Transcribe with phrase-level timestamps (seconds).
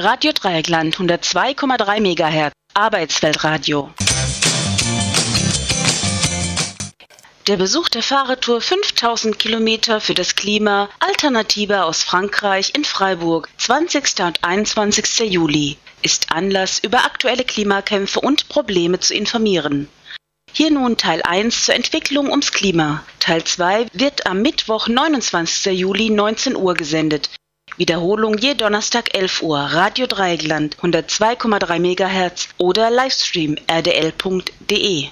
[0.00, 3.90] Radio Dreieckland 102,3 MHz Arbeitsweltradio.
[7.48, 14.20] Der Besuch der Fahrradtour 5000 Kilometer für das Klima Alternative aus Frankreich in Freiburg 20.
[14.20, 15.32] und 21.
[15.32, 19.88] Juli ist Anlass, über aktuelle Klimakämpfe und Probleme zu informieren.
[20.52, 23.02] Hier nun Teil 1 zur Entwicklung ums Klima.
[23.18, 25.76] Teil 2 wird am Mittwoch, 29.
[25.76, 27.30] Juli 19 Uhr gesendet.
[27.78, 35.06] Wiederholung je Donnerstag 11 Uhr, Radio Dreieckland 102,3 MHz oder Livestream rdl.de.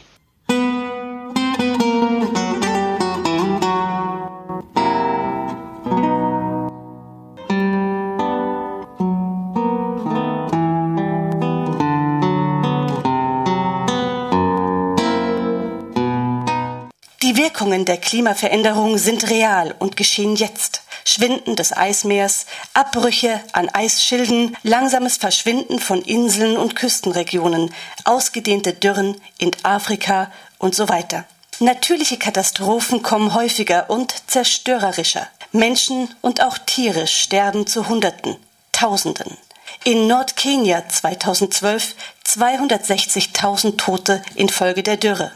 [17.23, 20.86] Die Wirkungen der Klimaveränderung sind real und geschehen jetzt.
[21.09, 27.73] Schwinden des Eismeers, Abbrüche an Eisschilden, langsames Verschwinden von Inseln und Küstenregionen,
[28.05, 31.25] ausgedehnte Dürren in Afrika und so weiter.
[31.61, 35.29] Natürliche Katastrophen kommen häufiger und zerstörerischer.
[35.53, 38.37] Menschen und auch Tiere sterben zu Hunderten,
[38.73, 39.39] Tausenden.
[39.85, 41.95] In Nordkenia 2012
[42.27, 45.31] 260.000 Tote infolge der Dürre.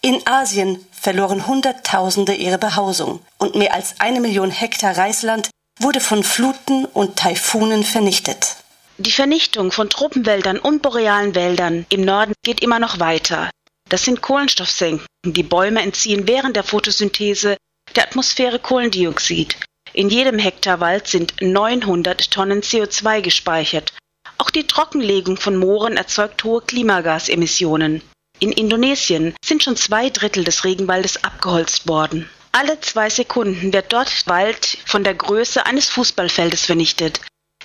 [0.00, 6.24] In Asien verloren Hunderttausende ihre Behausung und mehr als eine Million Hektar Reisland wurde von
[6.24, 8.56] Fluten und Taifunen vernichtet.
[8.96, 13.50] Die Vernichtung von Tropenwäldern und borealen Wäldern im Norden geht immer noch weiter.
[13.90, 15.06] Das sind Kohlenstoffsenken.
[15.26, 17.58] Die Bäume entziehen während der Photosynthese
[17.94, 19.58] der Atmosphäre Kohlendioxid.
[19.92, 23.92] In jedem Hektar Wald sind 900 Tonnen CO2 gespeichert.
[24.38, 28.00] Auch die Trockenlegung von Mooren erzeugt hohe Klimagasemissionen.
[28.40, 32.28] In Indonesien sind schon zwei Drittel des Regenwaldes abgeholzt worden.
[32.52, 37.20] Alle zwei Sekunden wird dort Wald von der Größe eines Fußballfeldes vernichtet.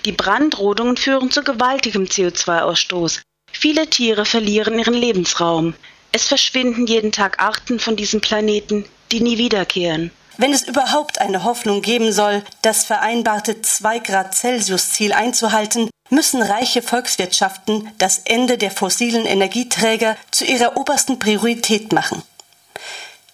[0.05, 3.21] Die Brandrodungen führen zu gewaltigem CO2-Ausstoß.
[3.51, 5.73] Viele Tiere verlieren ihren Lebensraum.
[6.11, 10.11] Es verschwinden jeden Tag Arten von diesem Planeten, die nie wiederkehren.
[10.37, 16.41] Wenn es überhaupt eine Hoffnung geben soll, das vereinbarte 2 Grad Celsius Ziel einzuhalten, müssen
[16.41, 22.23] reiche Volkswirtschaften das Ende der fossilen Energieträger zu ihrer obersten Priorität machen.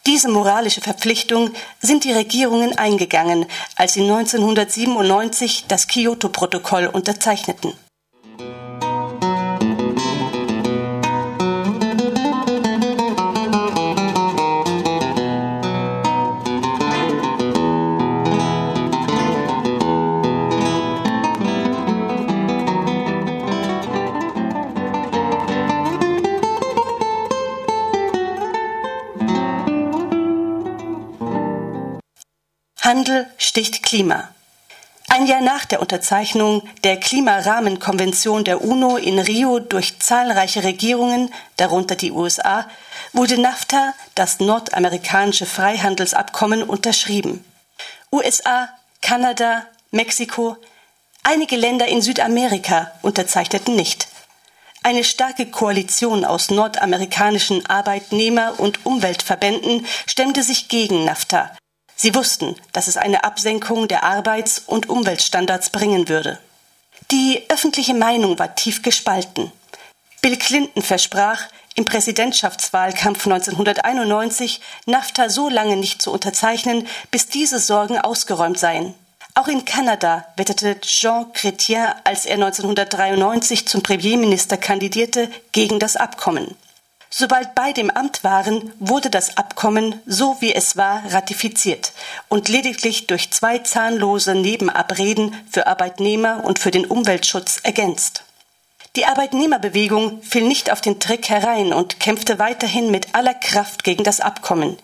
[0.06, 7.74] Diese moralische Verpflichtung sind die Regierungen eingegangen, als sie 1997 das Kyoto-Protokoll unterzeichneten.
[32.86, 34.30] Handel sticht Klima.
[35.08, 41.96] Ein Jahr nach der Unterzeichnung der Klimarahmenkonvention der UNO in Rio durch zahlreiche Regierungen, darunter
[41.96, 42.70] die USA,
[43.12, 47.44] wurde NAFTA, das nordamerikanische Freihandelsabkommen, unterschrieben.
[48.12, 48.70] USA,
[49.02, 50.56] Kanada, Mexiko,
[51.24, 54.08] einige Länder in Südamerika unterzeichneten nicht.
[54.84, 61.50] Eine starke Koalition aus nordamerikanischen Arbeitnehmer- und Umweltverbänden stemmte sich gegen NAFTA,
[61.96, 66.40] Sie wussten, dass es eine Absenkung der Arbeits- und Umweltstandards bringen würde.
[67.12, 69.52] Die öffentliche Meinung war tief gespalten.
[70.22, 78.00] Bill Clinton versprach, im Präsidentschaftswahlkampf 1991 NAFTA so lange nicht zu unterzeichnen, bis diese Sorgen
[78.00, 78.94] ausgeräumt seien.
[79.34, 86.56] Auch in Kanada wettete Jean Chrétien, als er 1993 zum Premierminister kandidierte, gegen das Abkommen.
[87.18, 91.94] Sobald beide im Amt waren, wurde das Abkommen, so wie es war, ratifiziert
[92.28, 98.26] und lediglich durch zwei zahnlose Nebenabreden für Arbeitnehmer und für den Umweltschutz ergänzt.
[98.98, 104.04] Die Arbeitnehmerbewegung fiel nicht auf den Trick herein und kämpfte weiterhin mit aller Kraft gegen
[104.04, 104.76] das Abkommen,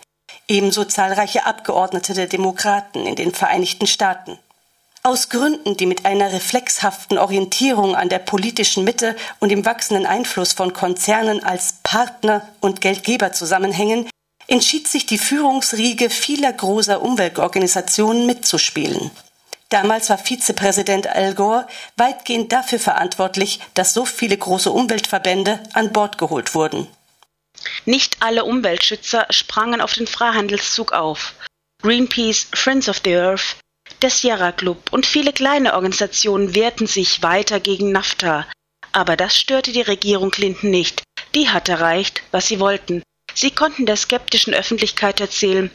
[0.48, 4.38] ebenso zahlreiche Abgeordnete der Demokraten in den Vereinigten Staaten.
[5.04, 10.52] Aus Gründen, die mit einer reflexhaften Orientierung an der politischen Mitte und dem wachsenden Einfluss
[10.52, 14.08] von Konzernen als Partner und Geldgeber zusammenhängen,
[14.46, 19.10] entschied sich die Führungsriege vieler großer Umweltorganisationen mitzuspielen.
[19.70, 21.66] Damals war Vizepräsident Al Gore
[21.96, 26.86] weitgehend dafür verantwortlich, dass so viele große Umweltverbände an Bord geholt wurden.
[27.86, 31.34] Nicht alle Umweltschützer sprangen auf den Freihandelszug auf.
[31.82, 33.56] Greenpeace, Friends of the Earth,
[34.02, 38.46] der Sierra Club und viele kleine Organisationen wehrten sich weiter gegen NAFTA.
[38.92, 41.02] Aber das störte die Regierung Clinton nicht.
[41.34, 43.02] Die hat erreicht, was sie wollten.
[43.34, 45.70] Sie konnten der skeptischen Öffentlichkeit erzählen,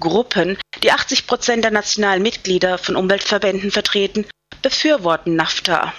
[0.00, 4.26] Gruppen, die 80 Prozent der nationalen Mitglieder von Umweltverbänden vertreten,
[4.62, 5.92] befürworten NAFTA.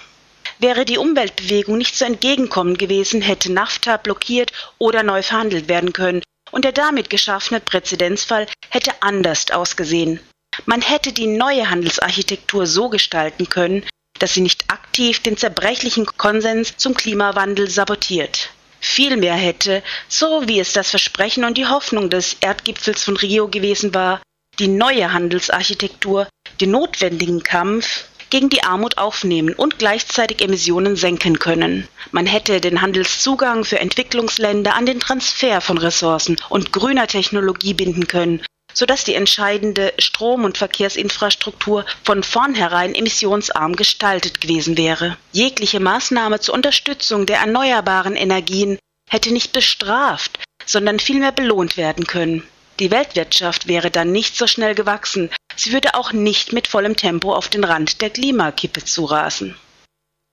[0.60, 6.24] Wäre die Umweltbewegung nicht so entgegenkommend gewesen, hätte NAFTA blockiert oder neu verhandelt werden können
[6.52, 10.20] und der damit geschaffene Präzedenzfall hätte anders ausgesehen.
[10.66, 13.84] Man hätte die neue Handelsarchitektur so gestalten können,
[14.20, 18.50] dass sie nicht aktiv den zerbrechlichen Konsens zum Klimawandel sabotiert.
[18.80, 23.94] Vielmehr hätte, so wie es das Versprechen und die Hoffnung des Erdgipfels von Rio gewesen
[23.94, 24.22] war,
[24.60, 26.28] die neue Handelsarchitektur
[26.60, 31.88] den notwendigen Kampf gegen die Armut aufnehmen und gleichzeitig Emissionen senken können.
[32.12, 38.08] Man hätte den Handelszugang für Entwicklungsländer an den Transfer von Ressourcen und grüner Technologie binden
[38.08, 45.18] können, sodass die entscheidende Strom- und Verkehrsinfrastruktur von vornherein emissionsarm gestaltet gewesen wäre.
[45.32, 48.78] Jegliche Maßnahme zur Unterstützung der erneuerbaren Energien
[49.10, 52.44] hätte nicht bestraft, sondern vielmehr belohnt werden können.
[52.80, 57.34] Die Weltwirtschaft wäre dann nicht so schnell gewachsen, sie würde auch nicht mit vollem Tempo
[57.34, 59.56] auf den Rand der Klimakippe zurasen.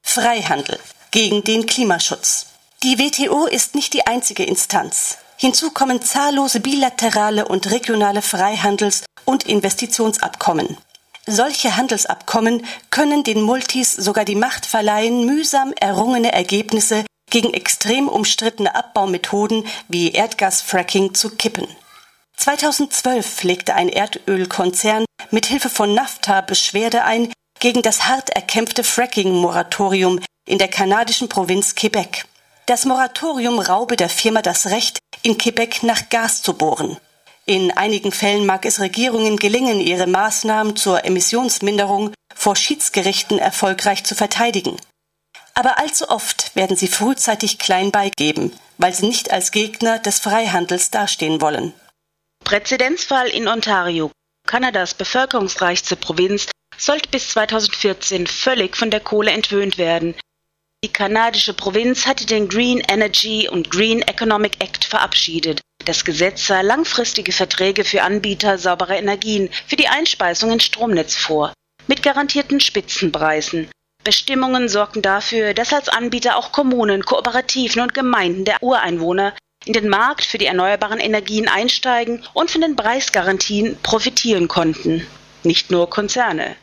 [0.03, 0.79] Freihandel
[1.11, 2.47] gegen den Klimaschutz.
[2.83, 5.19] Die WTO ist nicht die einzige Instanz.
[5.41, 10.77] Hinzu kommen zahllose bilaterale und regionale Freihandels- und Investitionsabkommen.
[11.27, 18.75] Solche Handelsabkommen können den Multis sogar die Macht verleihen, mühsam errungene Ergebnisse gegen extrem umstrittene
[18.75, 21.67] Abbaumethoden wie Erdgasfracking zu kippen.
[22.37, 30.21] 2012 legte ein Erdölkonzern mit Hilfe von NAFTA Beschwerde ein gegen das hart erkämpfte Fracking-Moratorium
[30.45, 32.27] in der kanadischen Provinz Quebec.
[32.71, 36.99] Das Moratorium raube der Firma das Recht, in Quebec nach Gas zu bohren.
[37.45, 44.15] In einigen Fällen mag es Regierungen gelingen, ihre Maßnahmen zur Emissionsminderung vor Schiedsgerichten erfolgreich zu
[44.15, 44.77] verteidigen.
[45.55, 50.93] Aber allzu oft werden sie frühzeitig klein beigeben, weil sie nicht als Gegner des Freihandels
[50.93, 51.73] dastehen wollen.
[52.45, 54.13] Präzedenzfall in Ontario.
[54.47, 56.47] Kanadas bevölkerungsreichste Provinz
[56.79, 60.15] sollte bis 2014 völlig von der Kohle entwöhnt werden,
[60.82, 65.61] die kanadische Provinz hatte den Green Energy und Green Economic Act verabschiedet.
[65.85, 71.53] Das Gesetz sah langfristige Verträge für Anbieter sauberer Energien für die Einspeisung ins Stromnetz vor,
[71.87, 73.71] mit garantierten Spitzenpreisen.
[74.05, 79.35] Bestimmungen sorgten dafür, dass als Anbieter auch Kommunen, Kooperativen und Gemeinden der Ureinwohner
[79.67, 85.06] in den Markt für die erneuerbaren Energien einsteigen und von den Preisgarantien profitieren konnten.
[85.43, 86.56] Nicht nur Konzerne.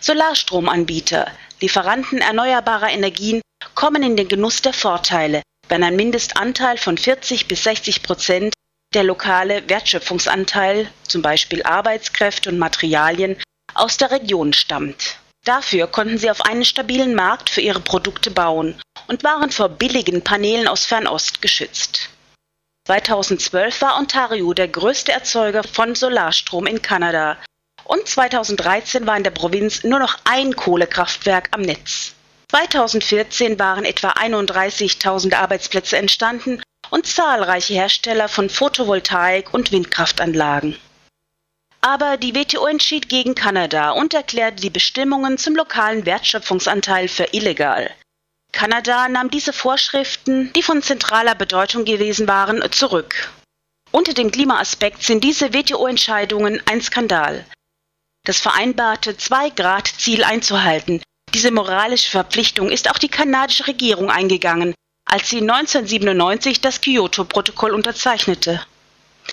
[0.00, 1.30] Solarstromanbieter,
[1.60, 3.40] Lieferanten erneuerbarer Energien
[3.74, 8.52] kommen in den Genuss der Vorteile, wenn ein Mindestanteil von 40 bis 60 Prozent
[8.92, 13.40] der lokale Wertschöpfungsanteil, zum Beispiel Arbeitskräfte und Materialien,
[13.74, 15.18] aus der Region stammt.
[15.44, 20.22] Dafür konnten sie auf einen stabilen Markt für ihre Produkte bauen und waren vor billigen
[20.22, 22.10] Paneelen aus Fernost geschützt.
[22.86, 27.38] 2012 war Ontario der größte Erzeuger von Solarstrom in Kanada
[27.84, 32.14] und 2013 war in der Provinz nur noch ein Kohlekraftwerk am Netz.
[32.50, 36.60] 2014 waren etwa 31.000 Arbeitsplätze entstanden
[36.90, 40.76] und zahlreiche Hersteller von Photovoltaik- und Windkraftanlagen.
[41.80, 47.88] Aber die WTO entschied gegen Kanada und erklärte die Bestimmungen zum lokalen Wertschöpfungsanteil für illegal.
[48.50, 53.30] Kanada nahm diese Vorschriften, die von zentraler Bedeutung gewesen waren, zurück.
[53.92, 57.46] Unter dem Klimaaspekt sind diese WTO-Entscheidungen ein Skandal.
[58.24, 61.00] Das vereinbarte Zwei-Grad-Ziel einzuhalten,
[61.34, 68.60] diese moralische Verpflichtung ist auch die kanadische Regierung eingegangen, als sie 1997 das Kyoto-Protokoll unterzeichnete.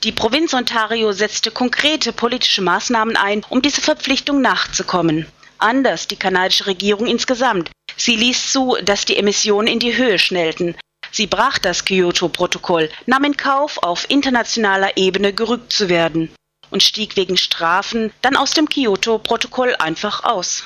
[0.03, 5.25] Die Provinz Ontario setzte konkrete politische Maßnahmen ein, um dieser Verpflichtung nachzukommen.
[5.57, 7.71] Anders die kanadische Regierung insgesamt.
[7.95, 10.75] Sie ließ zu, dass die Emissionen in die Höhe schnellten.
[11.11, 16.29] Sie brach das Kyoto-Protokoll, nahm in Kauf, auf internationaler Ebene gerügt zu werden
[16.69, 20.65] und stieg wegen Strafen dann aus dem Kyoto-Protokoll einfach aus.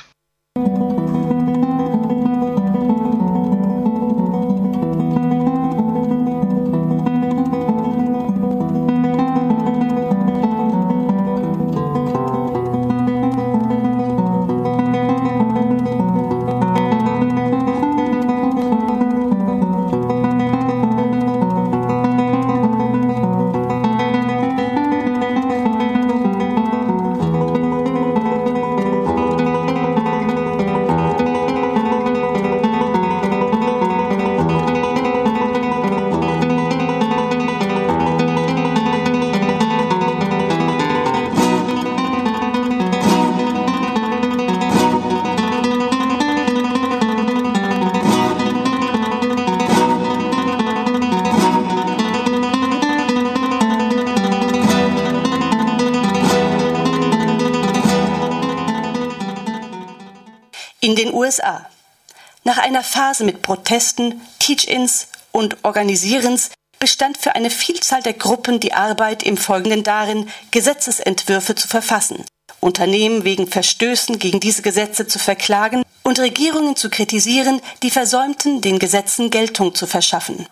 [63.12, 69.36] Phase mit Protesten, Teach-ins und Organisierens bestand für eine Vielzahl der Gruppen die Arbeit im
[69.36, 72.24] Folgenden darin, Gesetzesentwürfe zu verfassen,
[72.60, 78.78] Unternehmen wegen Verstößen gegen diese Gesetze zu verklagen und Regierungen zu kritisieren, die versäumten, den
[78.78, 80.46] Gesetzen Geltung zu verschaffen.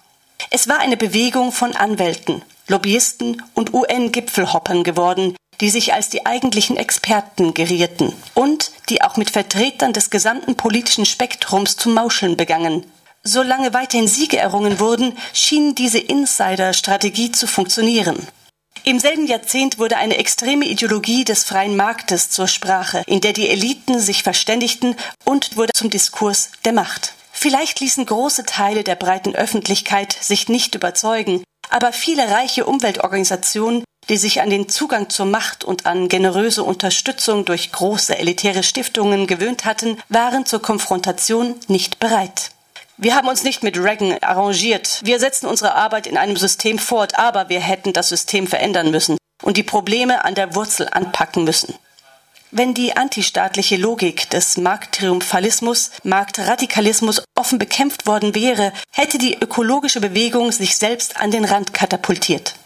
[0.50, 6.76] Es war eine Bewegung von Anwälten, Lobbyisten und UN-Gipfelhoppern geworden, die sich als die eigentlichen
[6.76, 12.84] Experten gerierten und die auch mit Vertretern des gesamten politischen Spektrums zu mauscheln begangen.
[13.22, 18.26] Solange weiterhin Siege errungen wurden, schien diese Insider-Strategie zu funktionieren.
[18.84, 23.50] Im selben Jahrzehnt wurde eine extreme Ideologie des freien Marktes zur Sprache, in der die
[23.50, 27.12] Eliten sich verständigten und wurde zum Diskurs der Macht.
[27.30, 34.16] Vielleicht ließen große Teile der breiten Öffentlichkeit sich nicht überzeugen, aber viele reiche Umweltorganisationen, die
[34.16, 39.64] sich an den Zugang zur Macht und an generöse Unterstützung durch große elitäre Stiftungen gewöhnt
[39.64, 42.50] hatten, waren zur Konfrontation nicht bereit.
[42.96, 45.00] Wir haben uns nicht mit Reagan arrangiert.
[45.04, 49.16] Wir setzen unsere Arbeit in einem System fort, aber wir hätten das System verändern müssen
[49.42, 51.74] und die Probleme an der Wurzel anpacken müssen.
[52.50, 60.50] Wenn die antistaatliche Logik des Markttriumphalismus, Marktradikalismus offen bekämpft worden wäre, hätte die ökologische Bewegung
[60.50, 62.56] sich selbst an den Rand katapultiert.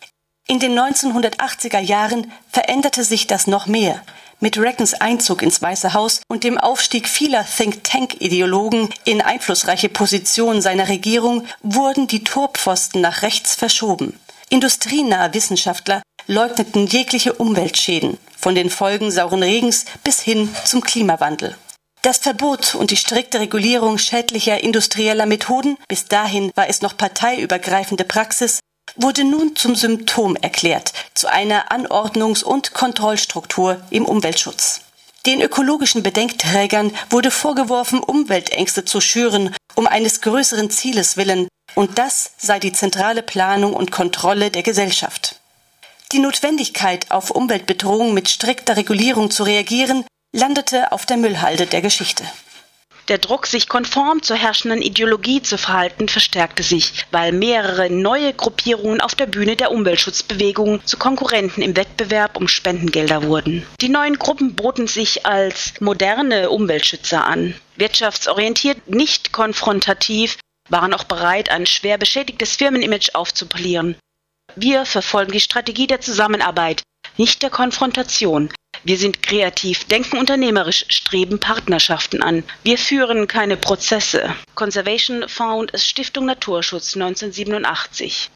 [0.46, 4.02] In den 1980er Jahren veränderte sich das noch mehr
[4.40, 10.88] mit Reagans Einzug ins Weiße Haus und dem Aufstieg vieler Think-Tank-Ideologen in einflussreiche Positionen seiner
[10.88, 14.20] Regierung wurden die Torpfosten nach rechts verschoben.
[14.50, 21.56] Industrienahe Wissenschaftler leugneten jegliche Umweltschäden, von den Folgen sauren Regens bis hin zum Klimawandel.
[22.02, 28.04] Das Verbot und die strikte Regulierung schädlicher industrieller Methoden, bis dahin war es noch parteiübergreifende
[28.04, 28.60] Praxis,
[28.96, 34.80] wurde nun zum Symptom erklärt, zu einer Anordnungs- und Kontrollstruktur im Umweltschutz.
[35.26, 42.32] Den ökologischen Bedenkträgern wurde vorgeworfen, Umweltängste zu schüren, um eines größeren Zieles willen, und das
[42.36, 45.40] sei die zentrale Planung und Kontrolle der Gesellschaft.
[46.12, 52.24] Die Notwendigkeit, auf Umweltbedrohungen mit strikter Regulierung zu reagieren, landete auf der Müllhalde der Geschichte.
[53.08, 59.02] Der Druck, sich konform zur herrschenden Ideologie zu verhalten, verstärkte sich, weil mehrere neue Gruppierungen
[59.02, 63.66] auf der Bühne der Umweltschutzbewegung zu Konkurrenten im Wettbewerb um Spendengelder wurden.
[63.82, 67.54] Die neuen Gruppen boten sich als moderne Umweltschützer an.
[67.76, 70.38] Wirtschaftsorientiert, nicht konfrontativ,
[70.70, 73.96] waren auch bereit, ein schwer beschädigtes Firmenimage aufzupolieren.
[74.56, 76.82] Wir verfolgen die Strategie der Zusammenarbeit,
[77.18, 78.50] nicht der Konfrontation.
[78.84, 82.44] Wir sind kreativ, denken unternehmerisch, streben Partnerschaften an.
[82.64, 84.34] Wir führen keine Prozesse.
[84.54, 88.30] Conservation Found Stiftung Naturschutz 1987.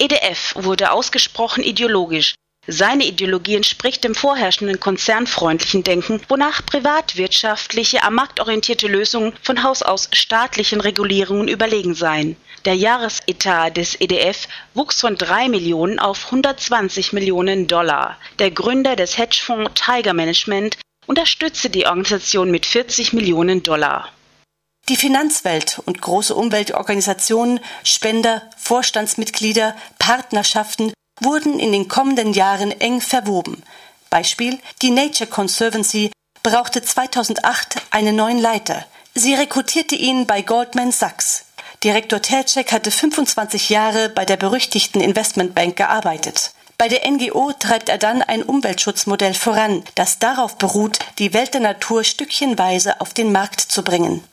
[0.00, 2.34] EDF wurde ausgesprochen ideologisch.
[2.66, 9.82] Seine Ideologie entspricht dem vorherrschenden konzernfreundlichen Denken, wonach privatwirtschaftliche, am Markt orientierte Lösungen von Haus
[9.82, 12.36] aus staatlichen Regulierungen überlegen seien.
[12.66, 18.18] Der Jahresetat des EDF wuchs von 3 Millionen auf 120 Millionen Dollar.
[18.38, 20.76] Der Gründer des Hedgefonds Tiger Management
[21.06, 24.12] unterstützte die Organisation mit 40 Millionen Dollar.
[24.90, 33.62] Die Finanzwelt und große Umweltorganisationen, Spender, Vorstandsmitglieder, Partnerschaften wurden in den kommenden Jahren eng verwoben.
[34.10, 36.10] Beispiel: Die Nature Conservancy
[36.42, 38.84] brauchte 2008 einen neuen Leiter.
[39.14, 41.44] Sie rekrutierte ihn bei Goldman Sachs.
[41.82, 46.52] Direktor Tercek hatte 25 Jahre bei der berüchtigten Investmentbank gearbeitet.
[46.76, 51.60] Bei der NGO treibt er dann ein Umweltschutzmodell voran, das darauf beruht, die Welt der
[51.60, 54.24] Natur stückchenweise auf den Markt zu bringen.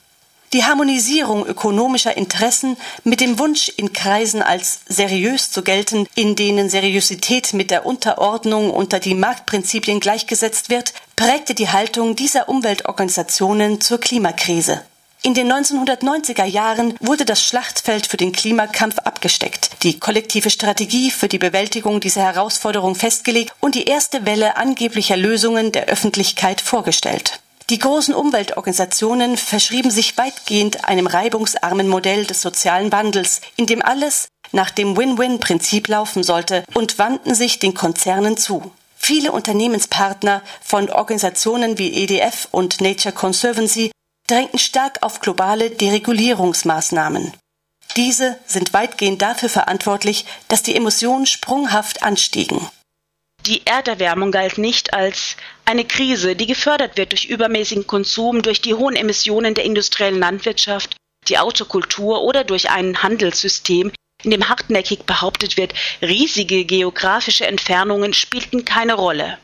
[0.54, 6.70] Die Harmonisierung ökonomischer Interessen mit dem Wunsch, in Kreisen als seriös zu gelten, in denen
[6.70, 14.00] Seriosität mit der Unterordnung unter die Marktprinzipien gleichgesetzt wird, prägte die Haltung dieser Umweltorganisationen zur
[14.00, 14.84] Klimakrise.
[15.22, 21.28] In den 1990er Jahren wurde das Schlachtfeld für den Klimakampf abgesteckt, die kollektive Strategie für
[21.28, 27.42] die Bewältigung dieser Herausforderung festgelegt und die erste Welle angeblicher Lösungen der Öffentlichkeit vorgestellt.
[27.70, 34.30] Die großen Umweltorganisationen verschrieben sich weitgehend einem reibungsarmen Modell des sozialen Wandels, in dem alles
[34.54, 38.72] nach dem Win-Win-Prinzip laufen sollte und wandten sich den Konzernen zu.
[38.96, 43.92] Viele Unternehmenspartner von Organisationen wie EDF und Nature Conservancy
[44.28, 47.34] drängten stark auf globale Deregulierungsmaßnahmen.
[47.98, 52.68] Diese sind weitgehend dafür verantwortlich, dass die Emissionen sprunghaft anstiegen.
[53.46, 58.74] Die Erderwärmung galt nicht als eine Krise, die gefördert wird durch übermäßigen Konsum, durch die
[58.74, 60.96] hohen Emissionen der industriellen Landwirtschaft,
[61.28, 63.92] die Autokultur oder durch ein Handelssystem,
[64.24, 69.38] in dem hartnäckig behauptet wird, riesige geografische Entfernungen spielten keine Rolle.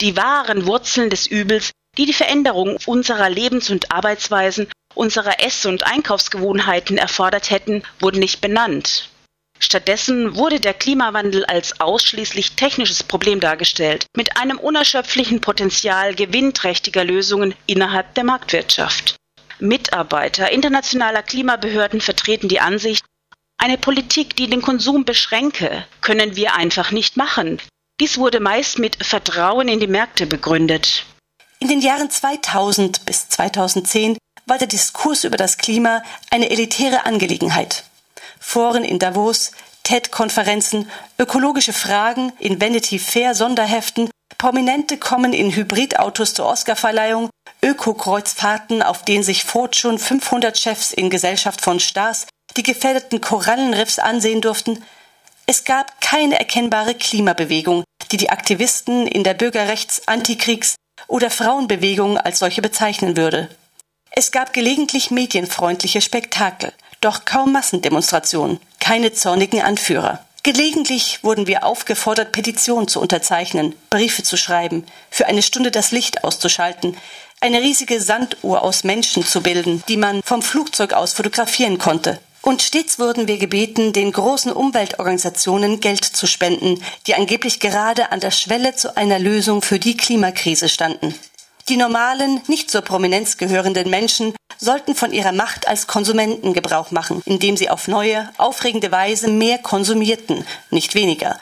[0.00, 5.84] Die wahren Wurzeln des Übels die die Veränderung unserer Lebens- und Arbeitsweisen unserer Ess- und
[5.84, 9.08] Einkaufsgewohnheiten erfordert hätten, wurden nicht benannt.
[9.62, 17.54] Stattdessen wurde der Klimawandel als ausschließlich technisches Problem dargestellt, mit einem unerschöpflichen Potenzial gewinnträchtiger Lösungen
[17.66, 19.16] innerhalb der Marktwirtschaft.
[19.58, 23.04] Mitarbeiter internationaler Klimabehörden vertreten die Ansicht,
[23.58, 27.60] eine Politik, die den Konsum beschränke, können wir einfach nicht machen.
[28.00, 31.04] Dies wurde meist mit Vertrauen in die Märkte begründet.
[31.58, 37.84] In den Jahren 2000 bis 2010 war der Diskurs über das Klima eine elitäre Angelegenheit.
[38.40, 39.52] Foren in Davos,
[39.84, 47.30] TED-Konferenzen, ökologische Fragen in Vanity Fair Sonderheften, Prominente kommen in Hybridautos zur Oscarverleihung,
[47.62, 54.40] Öko-Kreuzfahrten, auf denen sich Fortune 500 Chefs in Gesellschaft von Stars die gefährdeten Korallenriffs ansehen
[54.40, 54.82] durften.
[55.46, 62.38] Es gab keine erkennbare Klimabewegung, die die Aktivisten in der Bürgerrechts-, Antikriegs- oder Frauenbewegung als
[62.38, 63.48] solche bezeichnen würde.
[64.10, 70.24] Es gab gelegentlich medienfreundliche Spektakel, doch kaum Massendemonstrationen, keine zornigen Anführer.
[70.42, 76.24] Gelegentlich wurden wir aufgefordert, Petitionen zu unterzeichnen, Briefe zu schreiben, für eine Stunde das Licht
[76.24, 76.96] auszuschalten,
[77.40, 82.20] eine riesige Sanduhr aus Menschen zu bilden, die man vom Flugzeug aus fotografieren konnte.
[82.42, 88.20] Und stets wurden wir gebeten, den großen Umweltorganisationen Geld zu spenden, die angeblich gerade an
[88.20, 91.14] der Schwelle zu einer Lösung für die Klimakrise standen.
[91.70, 97.22] Die normalen, nicht zur Prominenz gehörenden Menschen sollten von ihrer Macht als Konsumenten Gebrauch machen,
[97.26, 101.38] indem sie auf neue, aufregende Weise mehr konsumierten, nicht weniger.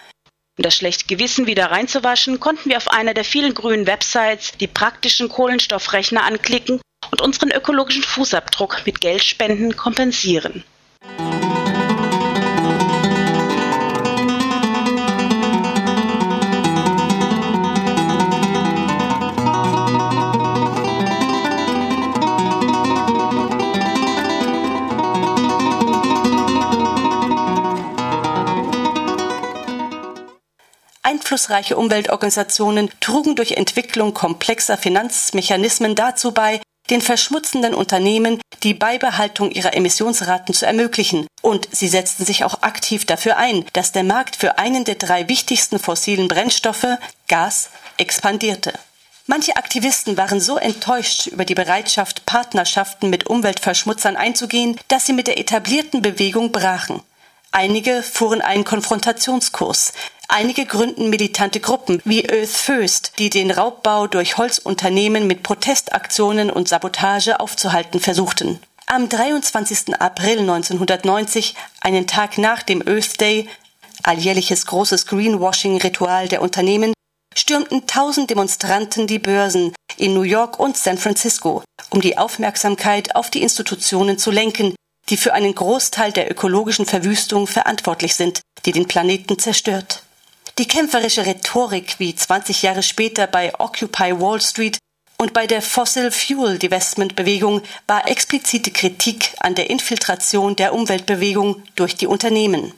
[0.58, 4.66] Um das schlechte Gewissen wieder reinzuwaschen, konnten wir auf einer der vielen grünen Websites die
[4.66, 10.62] praktischen Kohlenstoffrechner anklicken und unseren ökologischen Fußabdruck mit Geldspenden kompensieren.
[31.28, 39.75] Einflussreiche Umweltorganisationen trugen durch Entwicklung komplexer Finanzmechanismen dazu bei, den verschmutzenden Unternehmen die Beibehaltung ihrer
[39.75, 44.56] Emissionsraten zu ermöglichen, und sie setzten sich auch aktiv dafür ein, dass der Markt für
[44.56, 46.97] einen der drei wichtigsten fossilen Brennstoffe,
[47.28, 48.73] Gas, expandierte.
[49.26, 55.26] Manche Aktivisten waren so enttäuscht über die Bereitschaft, Partnerschaften mit Umweltverschmutzern einzugehen, dass sie mit
[55.26, 57.02] der etablierten Bewegung brachen.
[57.50, 59.93] Einige fuhren einen Konfrontationskurs.
[60.30, 66.69] Einige gründen militante Gruppen wie Earth First, die den Raubbau durch Holzunternehmen mit Protestaktionen und
[66.69, 68.60] Sabotage aufzuhalten versuchten.
[68.86, 69.99] Am 23.
[69.99, 73.49] April 1990, einen Tag nach dem Earth Day,
[74.02, 76.93] alljährliches großes Greenwashing-Ritual der Unternehmen,
[77.34, 83.30] stürmten tausend Demonstranten die Börsen in New York und San Francisco, um die Aufmerksamkeit auf
[83.30, 84.75] die Institutionen zu lenken,
[85.08, 90.02] die für einen Großteil der ökologischen Verwüstung verantwortlich sind, die den Planeten zerstört.
[90.58, 94.78] Die kämpferische Rhetorik wie 20 Jahre später bei Occupy Wall Street
[95.16, 101.62] und bei der Fossil Fuel Divestment Bewegung war explizite Kritik an der Infiltration der Umweltbewegung
[101.76, 102.73] durch die Unternehmen.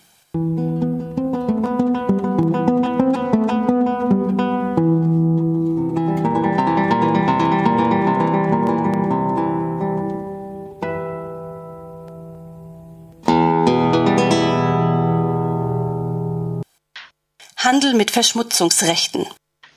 [17.62, 19.26] Handel mit Verschmutzungsrechten.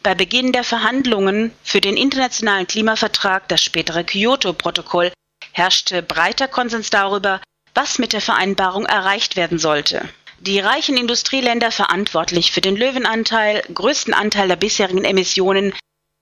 [0.04, 5.12] Bei Beginn der Verhandlungen für den internationalen Klimavertrag, das spätere Kyoto-Protokoll,
[5.52, 7.42] herrschte breiter Konsens darüber,
[7.76, 10.08] was mit der Vereinbarung erreicht werden sollte.
[10.40, 15.74] Die reichen Industrieländer verantwortlich für den Löwenanteil, größten Anteil der bisherigen Emissionen,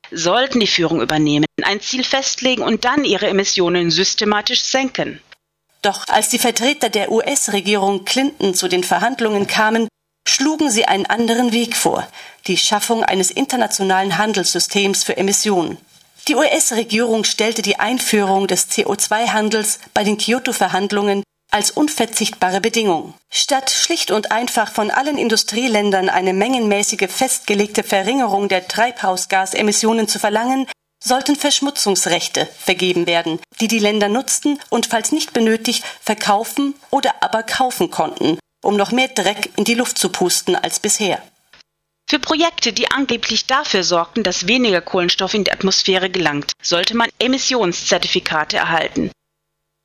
[0.10, 5.22] sollten die Führung übernehmen, ein Ziel festlegen und dann ihre Emissionen systematisch senken.
[5.84, 9.88] Doch als die Vertreter der US-Regierung Clinton zu den Verhandlungen kamen,
[10.28, 12.08] schlugen sie einen anderen Weg vor,
[12.48, 15.78] die Schaffung eines internationalen Handelssystems für Emissionen.
[16.28, 23.14] Die US-Regierung stellte die Einführung des CO2-Handels bei den Kyoto-Verhandlungen als unverzichtbare Bedingung.
[23.30, 30.68] Statt schlicht und einfach von allen Industrieländern eine mengenmäßige festgelegte Verringerung der Treibhausgasemissionen zu verlangen,
[31.04, 37.44] sollten Verschmutzungsrechte vergeben werden, die die Länder nutzten und falls nicht benötigt verkaufen oder aber
[37.44, 41.22] kaufen konnten, um noch mehr Dreck in die Luft zu pusten als bisher.
[42.10, 47.10] Für Projekte, die angeblich dafür sorgten, dass weniger Kohlenstoff in die Atmosphäre gelangt, sollte man
[47.20, 49.12] Emissionszertifikate erhalten.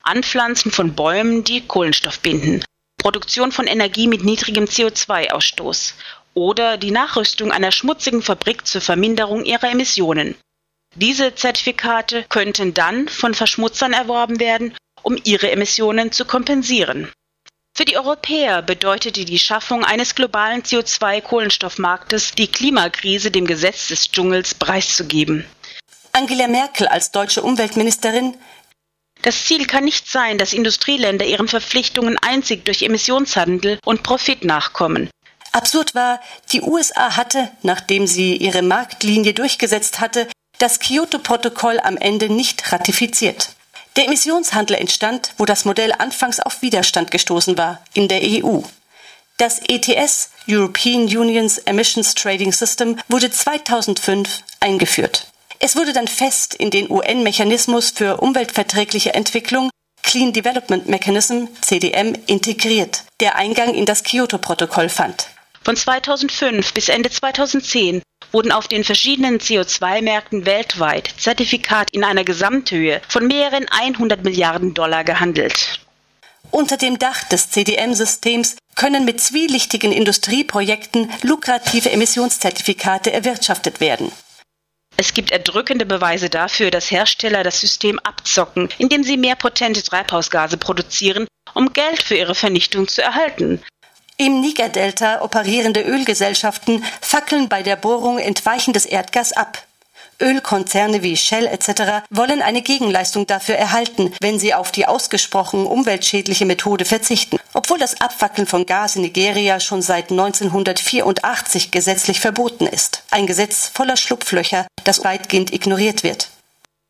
[0.02, 2.64] Anpflanzen von Bäumen, die Kohlenstoff binden,
[2.98, 5.94] Produktion von Energie mit niedrigem CO2-Ausstoß
[6.34, 10.34] oder die Nachrüstung einer schmutzigen Fabrik zur Verminderung ihrer Emissionen.
[10.96, 17.12] Diese Zertifikate könnten dann von Verschmutzern erworben werden, um ihre Emissionen zu kompensieren.
[17.76, 24.54] Für die Europäer bedeutete die Schaffung eines globalen CO2-Kohlenstoffmarktes die Klimakrise dem Gesetz des Dschungels
[24.54, 25.44] preiszugeben.
[26.12, 28.34] Angela Merkel als deutsche Umweltministerin
[29.20, 35.10] das Ziel kann nicht sein, dass Industrieländer ihren Verpflichtungen einzig durch Emissionshandel und Profit nachkommen.
[35.52, 36.20] Absurd war,
[36.52, 43.55] die USA hatte, nachdem sie ihre Marktlinie durchgesetzt hatte, das Kyoto-Protokoll am Ende nicht ratifiziert.
[43.96, 48.60] Der Emissionshandel entstand, wo das Modell anfangs auf Widerstand gestoßen war, in der EU.
[49.38, 55.28] Das ETS, European Union's Emissions Trading System, wurde 2005 eingeführt.
[55.60, 59.70] Es wurde dann fest in den UN-Mechanismus für umweltverträgliche Entwicklung
[60.02, 65.28] Clean Development Mechanism CDM integriert, der Eingang in das Kyoto-Protokoll fand.
[65.64, 68.02] Von 2005 bis Ende 2010
[68.32, 75.04] wurden auf den verschiedenen CO2-Märkten weltweit Zertifikate in einer Gesamthöhe von mehreren 100 Milliarden Dollar
[75.04, 75.80] gehandelt.
[76.50, 84.12] Unter dem Dach des CDM-Systems können mit zwielichtigen Industrieprojekten lukrative Emissionszertifikate erwirtschaftet werden.
[84.98, 90.56] Es gibt erdrückende Beweise dafür, dass Hersteller das System abzocken, indem sie mehr potente Treibhausgase
[90.56, 93.62] produzieren, um Geld für ihre Vernichtung zu erhalten.
[94.18, 99.62] Im Niger-Delta operierende Ölgesellschaften fackeln bei der Bohrung entweichendes Erdgas ab.
[100.18, 102.06] Ölkonzerne wie Shell etc.
[102.08, 107.38] wollen eine Gegenleistung dafür erhalten, wenn sie auf die ausgesprochen umweltschädliche Methode verzichten.
[107.52, 113.02] Obwohl das Abfackeln von Gas in Nigeria schon seit 1984 gesetzlich verboten ist.
[113.10, 116.30] Ein Gesetz voller Schlupflöcher, das weitgehend ignoriert wird.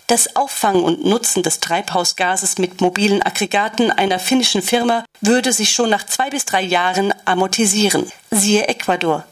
[0.09, 5.91] Das Auffangen und Nutzen des Treibhausgases mit mobilen Aggregaten einer finnischen Firma würde sich schon
[5.91, 8.11] nach zwei bis drei Jahren amortisieren.
[8.31, 9.25] Siehe Ecuador.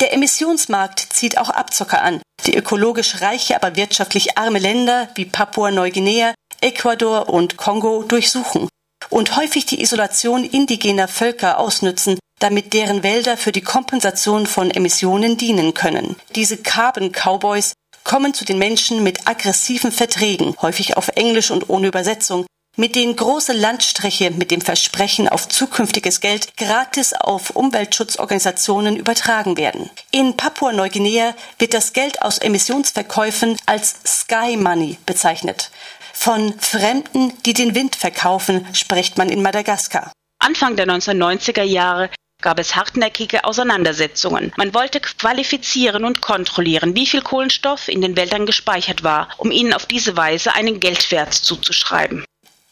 [0.00, 6.34] Der Emissionsmarkt zieht auch Abzocker an, die ökologisch reiche, aber wirtschaftlich arme Länder wie Papua-Neuguinea,
[6.60, 8.68] Ecuador und Kongo durchsuchen
[9.08, 15.36] und häufig die Isolation indigener Völker ausnützen, damit deren Wälder für die Kompensation von Emissionen
[15.36, 16.16] dienen können.
[16.34, 17.74] Diese Carbon Cowboys
[18.04, 23.16] kommen zu den Menschen mit aggressiven Verträgen, häufig auf Englisch und ohne Übersetzung, mit denen
[23.16, 29.90] große Landstriche mit dem Versprechen auf zukünftiges Geld gratis auf Umweltschutzorganisationen übertragen werden.
[30.10, 35.70] In Papua-Neuguinea wird das Geld aus Emissionsverkäufen als Sky Money bezeichnet.
[36.14, 40.12] Von Fremden, die den Wind verkaufen, spricht man in Madagaskar.
[40.38, 42.10] Anfang der 1990er Jahre
[42.42, 44.52] gab es hartnäckige Auseinandersetzungen.
[44.56, 49.72] Man wollte qualifizieren und kontrollieren, wie viel Kohlenstoff in den Wäldern gespeichert war, um ihnen
[49.72, 52.24] auf diese Weise einen Geldwert zuzuschreiben.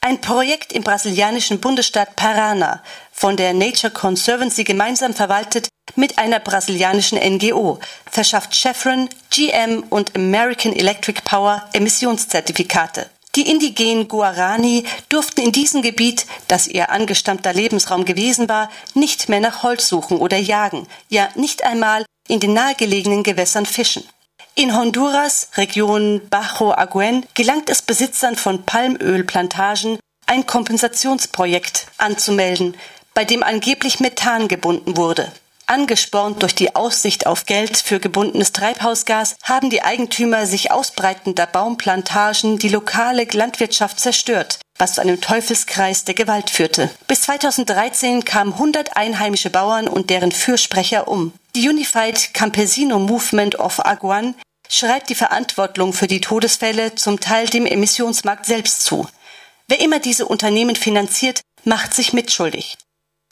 [0.03, 7.19] Ein Projekt im brasilianischen Bundesstaat Parana, von der Nature Conservancy gemeinsam verwaltet mit einer brasilianischen
[7.19, 7.81] NGO,
[8.11, 13.11] verschafft Chevron, GM und American Electric Power Emissionszertifikate.
[13.41, 19.41] Die indigenen Guarani durften in diesem Gebiet, das ihr angestammter Lebensraum gewesen war, nicht mehr
[19.41, 24.05] nach Holz suchen oder jagen, ja nicht einmal in den nahegelegenen Gewässern fischen.
[24.57, 32.77] In Honduras, Region Bajo Aguen, gelangt es Besitzern von Palmölplantagen, ein Kompensationsprojekt anzumelden,
[33.15, 35.33] bei dem angeblich Methan gebunden wurde.
[35.71, 42.59] Angespornt durch die Aussicht auf Geld für gebundenes Treibhausgas haben die Eigentümer sich ausbreitender Baumplantagen
[42.59, 46.91] die lokale Landwirtschaft zerstört, was zu einem Teufelskreis der Gewalt führte.
[47.07, 51.33] Bis 2013 kamen 100 einheimische Bauern und deren Fürsprecher um.
[51.55, 54.35] Die Unified Campesino Movement of Aguan
[54.69, 59.07] schreibt die Verantwortung für die Todesfälle zum Teil dem Emissionsmarkt selbst zu.
[59.69, 62.77] Wer immer diese Unternehmen finanziert, macht sich mitschuldig.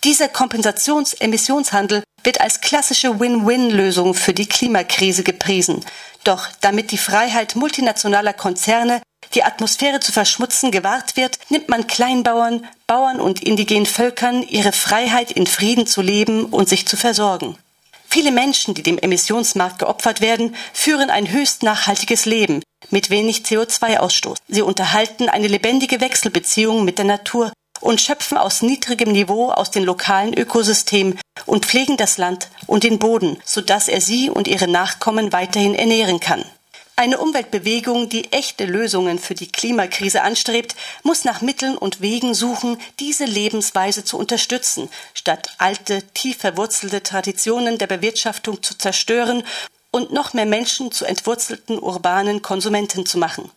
[0.04, 5.84] Dieser Kompensations-Emissionshandel wird als klassische Win-Win-Lösung für die Klimakrise gepriesen.
[6.22, 9.02] Doch damit die Freiheit multinationaler Konzerne,
[9.34, 15.32] die Atmosphäre zu verschmutzen, gewahrt wird, nimmt man Kleinbauern, Bauern und indigenen Völkern ihre Freiheit,
[15.32, 17.58] in Frieden zu leben und sich zu versorgen.
[18.08, 24.38] Viele Menschen, die dem Emissionsmarkt geopfert werden, führen ein höchst nachhaltiges Leben mit wenig CO2-Ausstoß.
[24.46, 29.84] Sie unterhalten eine lebendige Wechselbeziehung mit der Natur und schöpfen aus niedrigem Niveau aus den
[29.84, 35.32] lokalen Ökosystemen und pflegen das Land und den Boden, sodass er sie und ihre Nachkommen
[35.32, 36.44] weiterhin ernähren kann.
[36.96, 42.76] Eine Umweltbewegung, die echte Lösungen für die Klimakrise anstrebt, muss nach Mitteln und Wegen suchen,
[42.98, 49.44] diese Lebensweise zu unterstützen, statt alte, tief verwurzelte Traditionen der Bewirtschaftung zu zerstören
[49.92, 53.48] und noch mehr Menschen zu entwurzelten urbanen Konsumenten zu machen.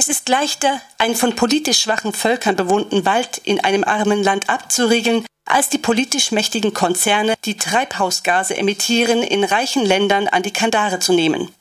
[0.00, 5.26] Es ist leichter, einen von politisch schwachen Völkern bewohnten Wald in einem armen Land abzuriegeln,
[5.44, 11.12] als die politisch mächtigen Konzerne, die Treibhausgase emittieren, in reichen Ländern an die Kandare zu
[11.14, 11.52] nehmen.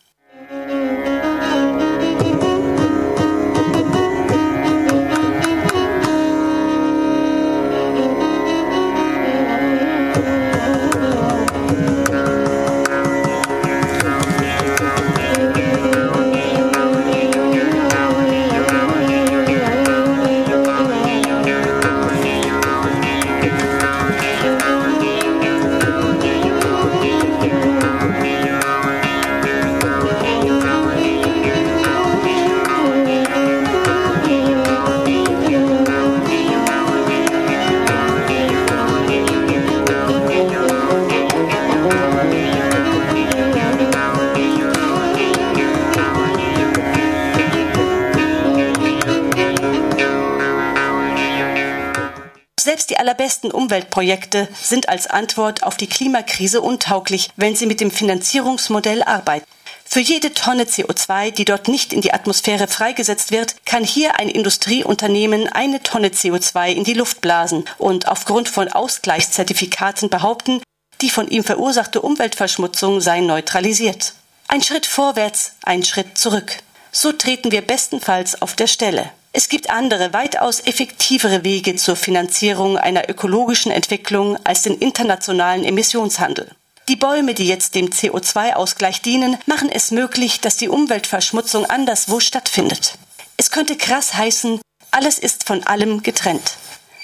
[53.68, 59.46] Umweltprojekte sind als Antwort auf die Klimakrise untauglich, wenn sie mit dem Finanzierungsmodell arbeiten.
[59.84, 64.30] Für jede Tonne CO2, die dort nicht in die Atmosphäre freigesetzt wird, kann hier ein
[64.30, 70.62] Industrieunternehmen eine Tonne CO2 in die Luft blasen und aufgrund von Ausgleichszertifikaten behaupten,
[71.02, 74.14] die von ihm verursachte Umweltverschmutzung sei neutralisiert.
[74.48, 76.60] Ein Schritt vorwärts, ein Schritt zurück.
[76.94, 79.12] So treten wir bestenfalls auf der Stelle.
[79.38, 86.50] Es gibt andere, weitaus effektivere Wege zur Finanzierung einer ökologischen Entwicklung als den internationalen Emissionshandel.
[86.90, 92.96] Die Bäume, die jetzt dem CO2-Ausgleich dienen, machen es möglich, dass die Umweltverschmutzung anderswo stattfindet.
[93.38, 96.58] Es könnte krass heißen, alles ist von allem getrennt.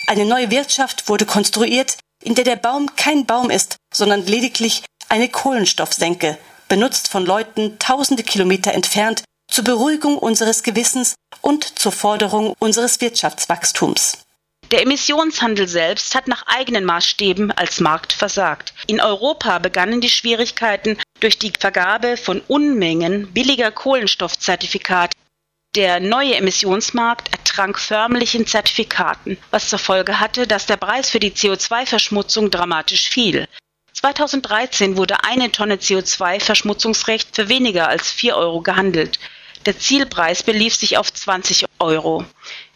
[0.07, 5.29] Eine neue Wirtschaft wurde konstruiert, in der der Baum kein Baum ist, sondern lediglich eine
[5.29, 12.99] Kohlenstoffsenke, benutzt von Leuten tausende Kilometer entfernt zur Beruhigung unseres Gewissens und zur Forderung unseres
[13.01, 14.17] Wirtschaftswachstums.
[14.71, 18.73] Der Emissionshandel selbst hat nach eigenen Maßstäben als Markt versagt.
[18.87, 25.15] In Europa begannen die Schwierigkeiten durch die Vergabe von Unmengen billiger Kohlenstoffzertifikate.
[25.75, 31.19] Der neue Emissionsmarkt ertrank förmlich in Zertifikaten, was zur Folge hatte, dass der Preis für
[31.19, 33.47] die CO2-Verschmutzung dramatisch fiel.
[33.93, 39.19] 2013 wurde eine Tonne CO2-Verschmutzungsrecht für weniger als 4 Euro gehandelt.
[39.65, 42.25] Der Zielpreis belief sich auf 20 Euro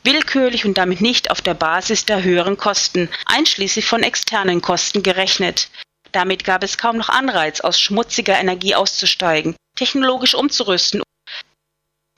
[0.07, 5.69] willkürlich und damit nicht auf der Basis der höheren Kosten, einschließlich von externen Kosten gerechnet.
[6.13, 11.03] Damit gab es kaum noch Anreiz, aus schmutziger Energie auszusteigen, technologisch umzurüsten.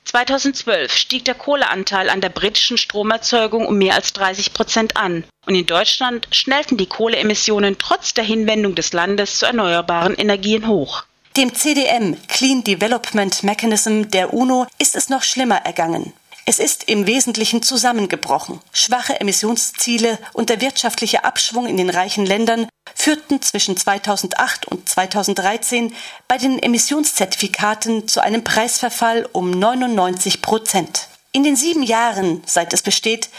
[0.05, 5.23] 2012 stieg der Kohleanteil an der britischen Stromerzeugung um mehr als 30 Prozent an.
[5.47, 11.05] Und in Deutschland schnellten die Kohleemissionen trotz der Hinwendung des Landes zu erneuerbaren Energien hoch.
[11.39, 16.11] Dem CDM Clean Development Mechanism der UNO ist es noch schlimmer ergangen.
[16.45, 18.59] Es ist im Wesentlichen zusammengebrochen.
[18.73, 25.95] Schwache Emissionsziele und der wirtschaftliche Abschwung in den reichen Ländern führten zwischen 2008 und 2013
[26.27, 31.07] bei den Emissionszertifikaten zu einem Preisverfall um 99 Prozent.
[31.31, 33.29] In den sieben Jahren, seit es besteht,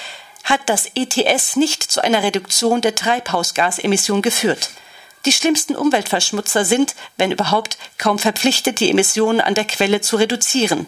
[0.42, 4.70] hat das ETS nicht zu einer Reduktion der Treibhausgasemission geführt.
[5.26, 10.86] Die schlimmsten Umweltverschmutzer sind, wenn überhaupt, kaum verpflichtet, die Emissionen an der Quelle zu reduzieren.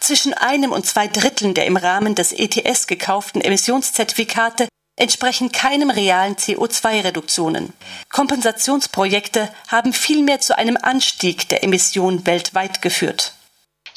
[0.00, 6.36] Zwischen einem und zwei Dritteln der im Rahmen des ETS gekauften Emissionszertifikate entsprechen keinem realen
[6.36, 7.72] CO2-Reduktionen.
[8.10, 13.34] Kompensationsprojekte haben vielmehr zu einem Anstieg der Emissionen weltweit geführt.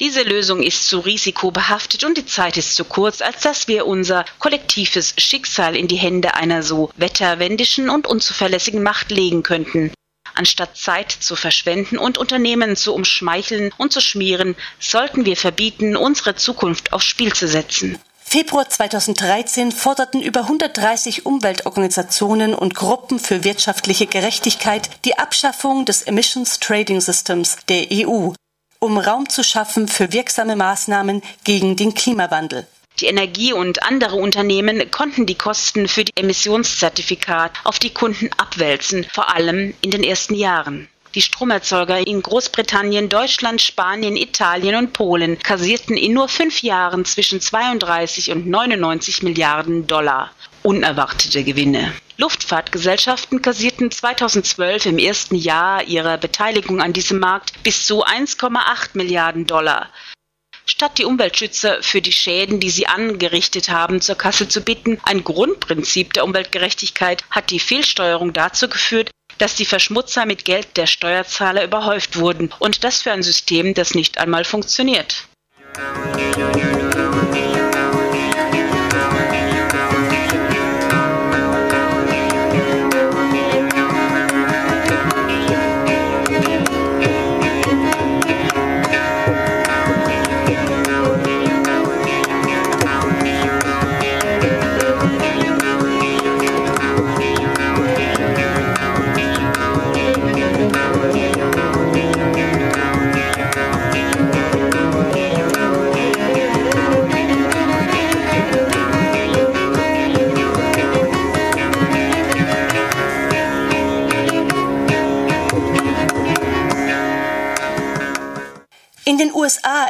[0.00, 4.24] Diese Lösung ist zu risikobehaftet und die Zeit ist zu kurz, als dass wir unser
[4.38, 9.92] kollektives Schicksal in die Hände einer so wetterwendischen und unzuverlässigen Macht legen könnten.
[10.34, 16.36] Anstatt Zeit zu verschwenden und Unternehmen zu umschmeicheln und zu schmieren, sollten wir verbieten, unsere
[16.36, 17.98] Zukunft aufs Spiel zu setzen.
[18.20, 26.60] Februar 2013 forderten über 130 Umweltorganisationen und Gruppen für wirtschaftliche Gerechtigkeit die Abschaffung des Emissions
[26.60, 28.32] Trading Systems der EU,
[28.80, 32.66] um Raum zu schaffen für wirksame Maßnahmen gegen den Klimawandel.
[33.00, 39.04] Die Energie- und andere Unternehmen konnten die Kosten für die Emissionszertifikate auf die Kunden abwälzen,
[39.04, 40.88] vor allem in den ersten Jahren.
[41.14, 47.40] Die Stromerzeuger in Großbritannien, Deutschland, Spanien, Italien und Polen kassierten in nur fünf Jahren zwischen
[47.40, 50.30] 32 und 99 Milliarden Dollar
[50.62, 51.92] unerwartete Gewinne.
[52.16, 59.46] Luftfahrtgesellschaften kassierten 2012 im ersten Jahr ihrer Beteiligung an diesem Markt bis zu 1,8 Milliarden
[59.46, 59.88] Dollar.
[60.66, 65.24] Statt die Umweltschützer für die Schäden, die sie angerichtet haben, zur Kasse zu bitten, ein
[65.24, 71.64] Grundprinzip der Umweltgerechtigkeit, hat die Fehlsteuerung dazu geführt, dass die Verschmutzer mit Geld der Steuerzahler
[71.64, 75.26] überhäuft wurden und das für ein System, das nicht einmal funktioniert.
[77.34, 77.57] In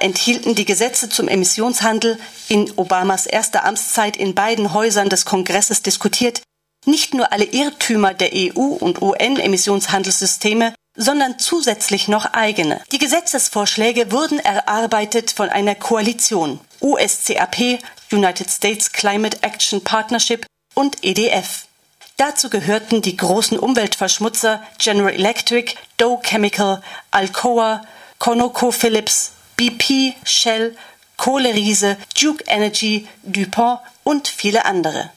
[0.09, 2.19] enthielten die Gesetze zum Emissionshandel,
[2.49, 6.41] in Obamas erster Amtszeit in beiden Häusern des Kongresses diskutiert,
[6.87, 12.81] nicht nur alle Irrtümer der EU und UN-Emissionshandelssysteme, sondern zusätzlich noch eigene.
[12.91, 21.67] Die Gesetzesvorschläge wurden erarbeitet von einer Koalition USCAP, United States Climate Action Partnership und EDF.
[22.17, 27.83] Dazu gehörten die großen Umweltverschmutzer General Electric, Dow Chemical, Alcoa,
[28.19, 30.77] ConocoPhillips, BP, Shell,
[31.17, 35.11] Kohleriese, Duke Energy, DuPont und viele andere.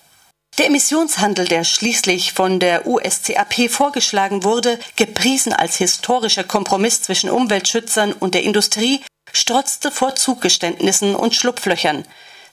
[0.58, 8.14] Der Emissionshandel, der schließlich von der USCAP vorgeschlagen wurde, gepriesen als historischer Kompromiss zwischen Umweltschützern
[8.14, 9.02] und der Industrie,
[9.32, 12.04] strotzte vor Zugeständnissen und Schlupflöchern,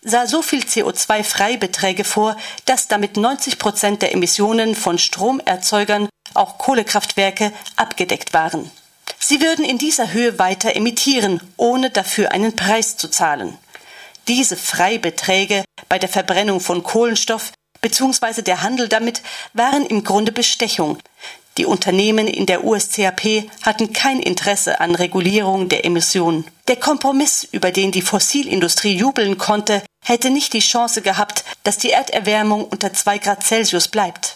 [0.02, 7.52] sah so viel CO2-Freibeträge vor, dass damit 90 Prozent der Emissionen von Stromerzeugern, auch Kohlekraftwerke,
[7.76, 8.70] abgedeckt waren.
[9.20, 13.58] Sie würden in dieser Höhe weiter emittieren, ohne dafür einen Preis zu zahlen.
[14.28, 18.42] Diese Freibeträge bei der Verbrennung von Kohlenstoff bzw.
[18.42, 19.22] der Handel damit
[19.54, 20.98] waren im Grunde Bestechung.
[21.56, 26.44] Die Unternehmen in der USCAP hatten kein Interesse an Regulierung der Emissionen.
[26.68, 31.90] Der Kompromiss, über den die Fossilindustrie jubeln konnte, hätte nicht die Chance gehabt, dass die
[31.90, 34.27] Erderwärmung unter zwei Grad Celsius bleibt.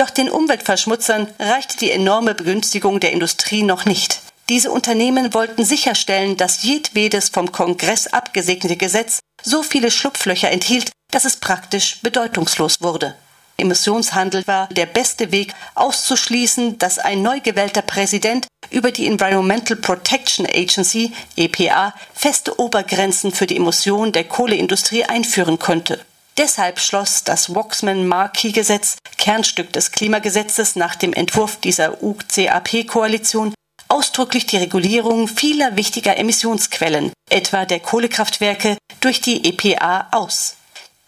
[0.00, 4.22] Doch den Umweltverschmutzern reichte die enorme Begünstigung der Industrie noch nicht.
[4.48, 11.26] Diese Unternehmen wollten sicherstellen, dass jedwedes vom Kongress abgesegnete Gesetz so viele Schlupflöcher enthielt, dass
[11.26, 13.14] es praktisch bedeutungslos wurde.
[13.58, 20.46] Emissionshandel war der beste Weg, auszuschließen, dass ein neu gewählter Präsident über die Environmental Protection
[20.46, 26.00] Agency EPA feste Obergrenzen für die Emission der Kohleindustrie einführen könnte.
[26.36, 33.54] Deshalb schloss das Waxman-Markey-Gesetz, Kernstück des Klimagesetzes nach dem Entwurf dieser UCAP-Koalition,
[33.88, 40.56] ausdrücklich die Regulierung vieler wichtiger Emissionsquellen, etwa der Kohlekraftwerke, durch die EPA aus.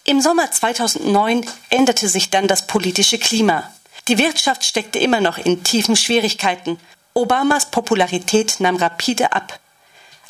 [0.04, 3.70] Im Sommer 2009 änderte sich dann das politische Klima.
[4.08, 6.78] Die Wirtschaft steckte immer noch in tiefen Schwierigkeiten.
[7.14, 9.60] Obamas Popularität nahm rapide ab.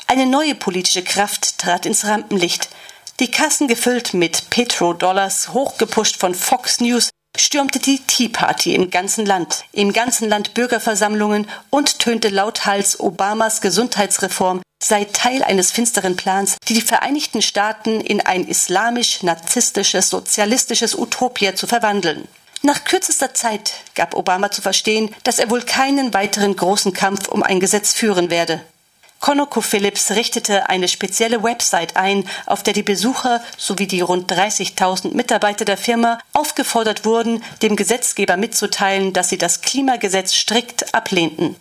[0.07, 2.69] Eine neue politische Kraft trat ins Rampenlicht.
[3.23, 9.25] Die Kassen gefüllt mit Petrodollars, hochgepusht von Fox News, stürmte die Tea Party im ganzen
[9.25, 16.57] Land, im ganzen Land Bürgerversammlungen und tönte lauthals Obamas Gesundheitsreform sei Teil eines finsteren Plans,
[16.67, 22.27] die die Vereinigten Staaten in ein islamisch-narzisstisches, sozialistisches Utopia zu verwandeln.
[22.63, 27.45] Nach kürzester Zeit gab Obama zu verstehen, dass er wohl keinen weiteren großen Kampf um
[27.45, 28.63] ein Gesetz führen werde.
[29.23, 35.65] ConocoPhillips richtete eine spezielle Website ein, auf der die Besucher sowie die rund 30.000 Mitarbeiter
[35.65, 41.55] der Firma aufgefordert wurden, dem Gesetzgeber mitzuteilen, dass sie das Klimagesetz strikt ablehnten.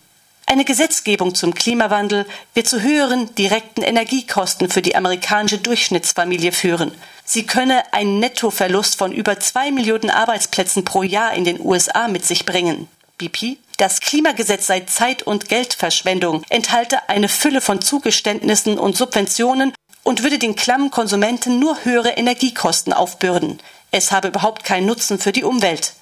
[0.47, 6.91] Eine Gesetzgebung zum Klimawandel wird zu höheren direkten Energiekosten für die amerikanische Durchschnittsfamilie führen.
[7.23, 12.25] Sie könne einen Nettoverlust von über zwei Millionen Arbeitsplätzen pro Jahr in den USA mit
[12.25, 12.87] sich bringen.
[13.27, 20.21] BP das Klimagesetz sei Zeit- und Geldverschwendung, enthalte eine Fülle von Zugeständnissen und Subventionen und
[20.21, 23.59] würde den klammen Konsumenten nur höhere Energiekosten aufbürden.
[23.89, 25.93] Es habe überhaupt keinen Nutzen für die Umwelt.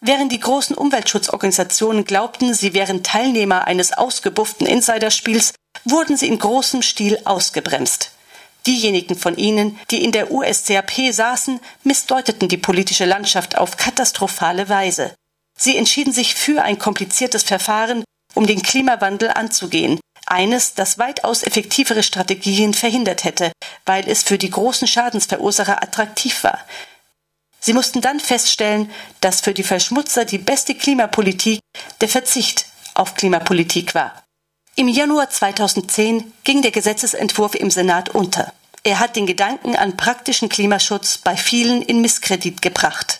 [0.00, 5.52] Während die großen Umweltschutzorganisationen glaubten, sie wären Teilnehmer eines ausgebufften Insiderspiels,
[5.84, 8.10] wurden sie in großem Stil ausgebremst.
[8.66, 15.14] Diejenigen von ihnen, die in der USCAP saßen, missdeuteten die politische Landschaft auf katastrophale Weise.
[15.60, 18.04] Sie entschieden sich für ein kompliziertes Verfahren,
[18.34, 23.52] um den Klimawandel anzugehen, eines, das weitaus effektivere Strategien verhindert hätte,
[23.84, 26.60] weil es für die großen Schadensverursacher attraktiv war,
[27.60, 28.90] Sie mussten dann feststellen,
[29.20, 31.60] dass für die Verschmutzer die beste Klimapolitik
[32.00, 34.24] der Verzicht auf Klimapolitik war.
[34.76, 38.52] Im Januar 2010 ging der Gesetzesentwurf im Senat unter.
[38.82, 43.19] Er hat den Gedanken an praktischen Klimaschutz bei vielen in Misskredit gebracht.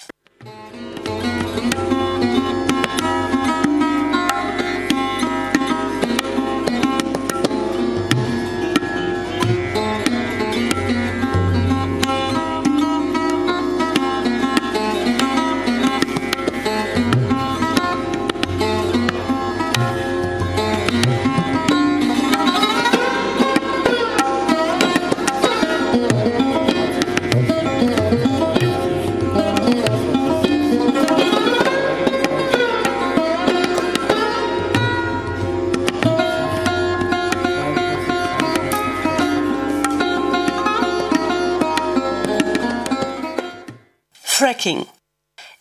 [44.60, 44.86] Fracking.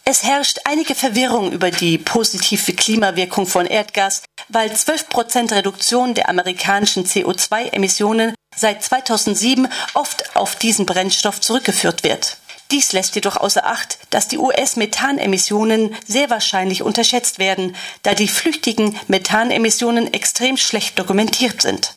[0.04, 7.06] Es herrscht einige Verwirrung über die positive Klimawirkung von Erdgas, weil 12% Reduktion der amerikanischen
[7.06, 12.38] CO2-Emissionen seit 2007 oft auf diesen Brennstoff zurückgeführt wird.
[12.72, 19.00] Dies lässt jedoch außer Acht, dass die US-Methanemissionen sehr wahrscheinlich unterschätzt werden, da die flüchtigen
[19.08, 21.94] Methanemissionen extrem schlecht dokumentiert sind.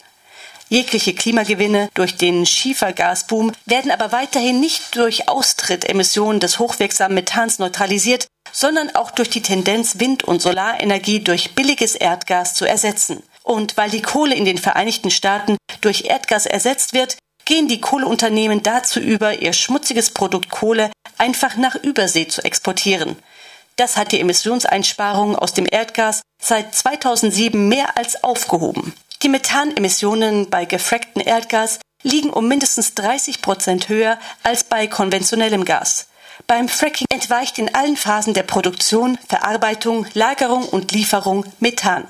[0.73, 8.27] Jegliche Klimagewinne durch den Schiefergasboom werden aber weiterhin nicht durch Austrittemissionen des hochwirksamen Methans neutralisiert,
[8.53, 13.23] sondern auch durch die Tendenz, Wind- und Solarenergie durch billiges Erdgas zu ersetzen.
[13.43, 18.63] Und weil die Kohle in den Vereinigten Staaten durch Erdgas ersetzt wird, gehen die Kohleunternehmen
[18.63, 23.17] dazu über, ihr schmutziges Produkt Kohle einfach nach Übersee zu exportieren.
[23.77, 28.95] Das hat die Emissionseinsparungen aus dem Erdgas seit 2007 mehr als aufgehoben.
[29.23, 36.09] Die Methanemissionen bei gefracktem Erdgas liegen um mindestens 30 Prozent höher als bei konventionellem Gas.
[36.49, 42.09] Beim Fracking entweicht in allen Phasen der Produktion, Verarbeitung, Lagerung und Lieferung Methan.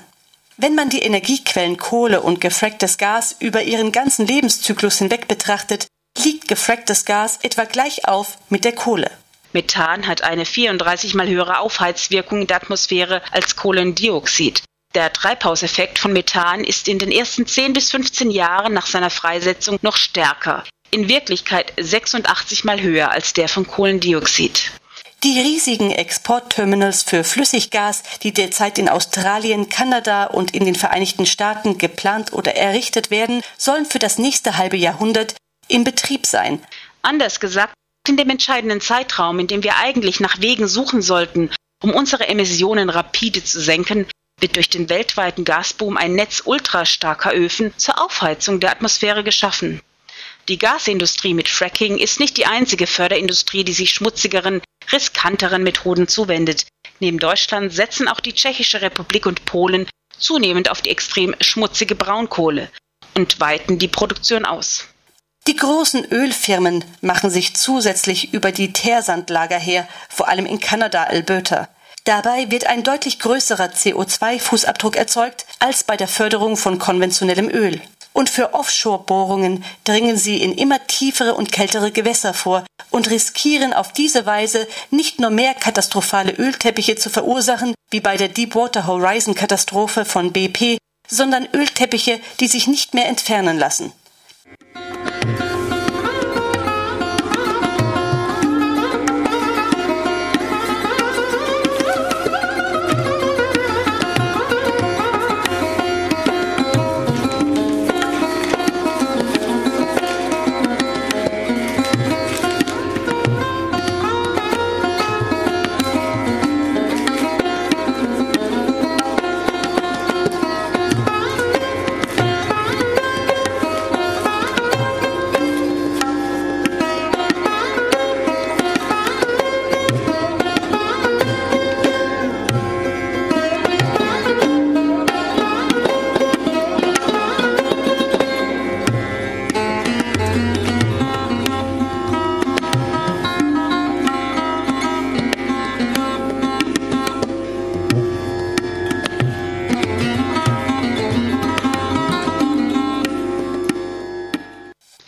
[0.57, 5.87] Wenn man die Energiequellen Kohle und gefracktes Gas über ihren ganzen Lebenszyklus hinweg betrachtet,
[6.17, 9.11] liegt gefracktes Gas etwa gleich auf mit der Kohle.
[9.51, 14.63] Methan hat eine 34 mal höhere Aufheizwirkung in der Atmosphäre als Kohlendioxid.
[14.95, 19.79] Der Treibhauseffekt von Methan ist in den ersten 10 bis 15 Jahren nach seiner Freisetzung
[19.81, 20.63] noch stärker.
[20.91, 24.71] In Wirklichkeit 86 mal höher als der von Kohlendioxid.
[25.23, 31.79] Die riesigen Exportterminals für Flüssiggas, die derzeit in Australien, Kanada und in den Vereinigten Staaten
[31.79, 35.35] geplant oder errichtet werden, sollen für das nächste halbe Jahrhundert
[35.67, 36.61] in Betrieb sein.
[37.01, 37.73] Anders gesagt,
[38.07, 41.49] in dem entscheidenden Zeitraum, in dem wir eigentlich nach Wegen suchen sollten,
[41.81, 44.05] um unsere Emissionen rapide zu senken,
[44.43, 49.81] wird durch den weltweiten Gasboom ein Netz ultrastarker Öfen zur Aufheizung der Atmosphäre geschaffen.
[50.49, 56.67] Die Gasindustrie mit Fracking ist nicht die einzige Förderindustrie, die sich schmutzigeren, riskanteren Methoden zuwendet.
[56.99, 59.87] Neben Deutschland setzen auch die Tschechische Republik und Polen
[60.19, 62.69] zunehmend auf die extrem schmutzige Braunkohle
[63.15, 64.89] und weiten die Produktion aus.
[65.47, 71.69] Die großen Ölfirmen machen sich zusätzlich über die Teersandlager her, vor allem in Kanada, Alberta.
[72.05, 77.81] Dabei wird ein deutlich größerer CO2-Fußabdruck erzeugt als bei der Förderung von konventionellem Öl.
[78.11, 83.93] Und für Offshore-Bohrungen dringen sie in immer tiefere und kältere Gewässer vor und riskieren auf
[83.93, 90.33] diese Weise nicht nur mehr katastrophale Ölteppiche zu verursachen, wie bei der Deepwater Horizon-Katastrophe von
[90.33, 90.77] BP,
[91.07, 93.93] sondern Ölteppiche, die sich nicht mehr entfernen lassen.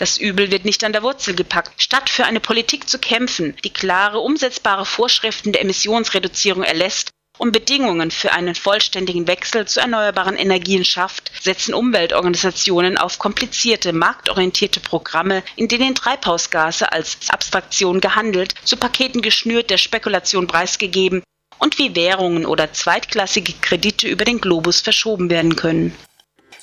[0.05, 1.81] Das Übel wird nicht an der Wurzel gepackt.
[1.81, 8.11] Statt für eine Politik zu kämpfen, die klare, umsetzbare Vorschriften der Emissionsreduzierung erlässt und Bedingungen
[8.11, 15.69] für einen vollständigen Wechsel zu erneuerbaren Energien schafft, setzen Umweltorganisationen auf komplizierte, marktorientierte Programme, in
[15.69, 21.23] denen Treibhausgase als Abstraktion gehandelt, zu Paketen geschnürt, der Spekulation preisgegeben
[21.57, 25.97] und wie Währungen oder zweitklassige Kredite über den Globus verschoben werden können.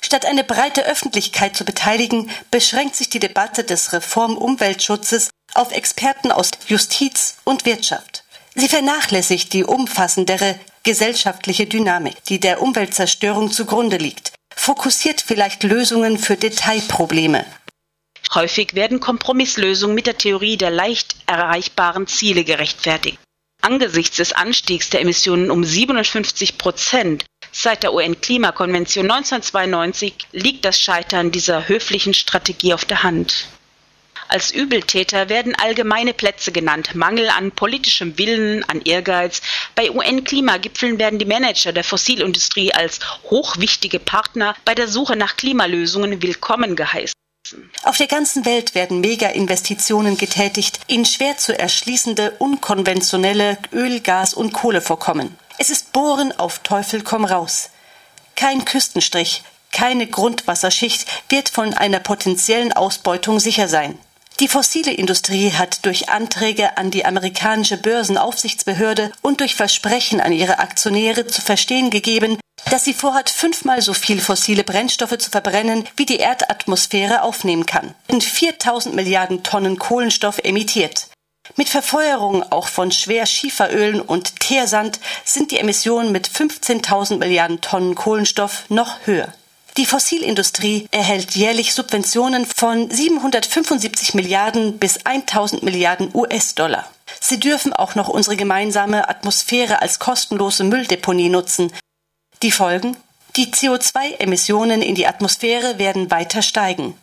[0.05, 6.51] Statt eine breite Öffentlichkeit zu beteiligen, beschränkt sich die Debatte des Reformumweltschutzes auf Experten aus
[6.67, 8.23] Justiz und Wirtschaft.
[8.53, 16.35] Sie vernachlässigt die umfassendere gesellschaftliche Dynamik, die der Umweltzerstörung zugrunde liegt, fokussiert vielleicht Lösungen für
[16.35, 17.45] Detailprobleme.
[18.33, 23.19] Häufig werden Kompromisslösungen mit der Theorie der leicht erreichbaren Ziele gerechtfertigt.
[23.61, 27.23] Angesichts des Anstiegs der Emissionen um 57 Prozent
[27.55, 33.45] Seit der UN-Klimakonvention 1992 liegt das Scheitern dieser höflichen Strategie auf der Hand.
[34.27, 39.43] Als Übeltäter werden allgemeine Plätze genannt, Mangel an politischem Willen, an Ehrgeiz.
[39.75, 42.99] Bei UN-Klimagipfeln werden die Manager der Fossilindustrie als
[43.29, 47.13] hochwichtige Partner bei der Suche nach Klimalösungen willkommen geheißen.
[47.83, 54.53] Auf der ganzen Welt werden Mega-Investitionen getätigt in schwer zu erschließende unkonventionelle Öl-, Gas- und
[54.53, 55.37] Kohlevorkommen.
[55.63, 57.69] Es ist Bohren auf Teufel komm raus.
[58.35, 63.97] Kein Küstenstrich, keine Grundwasserschicht wird von einer potenziellen Ausbeutung sicher sein.
[64.41, 70.59] Die fossile Industrie hat durch Anträge an die amerikanische Börsenaufsichtsbehörde und durch Versprechen an ihre
[70.59, 72.37] Aktionäre zu verstehen gegeben,
[72.69, 77.95] dass sie vorhat, fünfmal so viel fossile Brennstoffe zu verbrennen, wie die Erdatmosphäre aufnehmen kann.
[78.09, 81.07] Und 4000 Milliarden Tonnen Kohlenstoff emittiert.
[81.55, 88.63] Mit Verfeuerung auch von Schwerschieferölen und Teersand sind die Emissionen mit 15.000 Milliarden Tonnen Kohlenstoff
[88.69, 89.33] noch höher.
[89.77, 96.87] Die Fossilindustrie erhält jährlich Subventionen von 775 Milliarden bis 1000 Milliarden US-Dollar.
[97.19, 101.73] Sie dürfen auch noch unsere gemeinsame Atmosphäre als kostenlose Mülldeponie nutzen.
[102.41, 102.95] Die Folgen?
[103.35, 106.95] Die CO2-Emissionen in die Atmosphäre werden weiter steigen.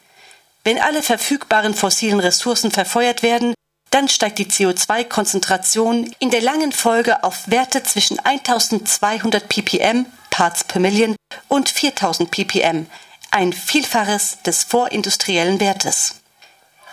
[0.63, 3.55] Wenn alle verfügbaren fossilen Ressourcen verfeuert werden,
[3.91, 10.81] dann steigt die CO2-Konzentration in der langen Folge auf Werte zwischen 1200 ppm Parts per
[10.81, 11.17] Million
[11.49, 12.87] und 4000 ppm,
[13.31, 16.15] ein Vielfaches des vorindustriellen Wertes.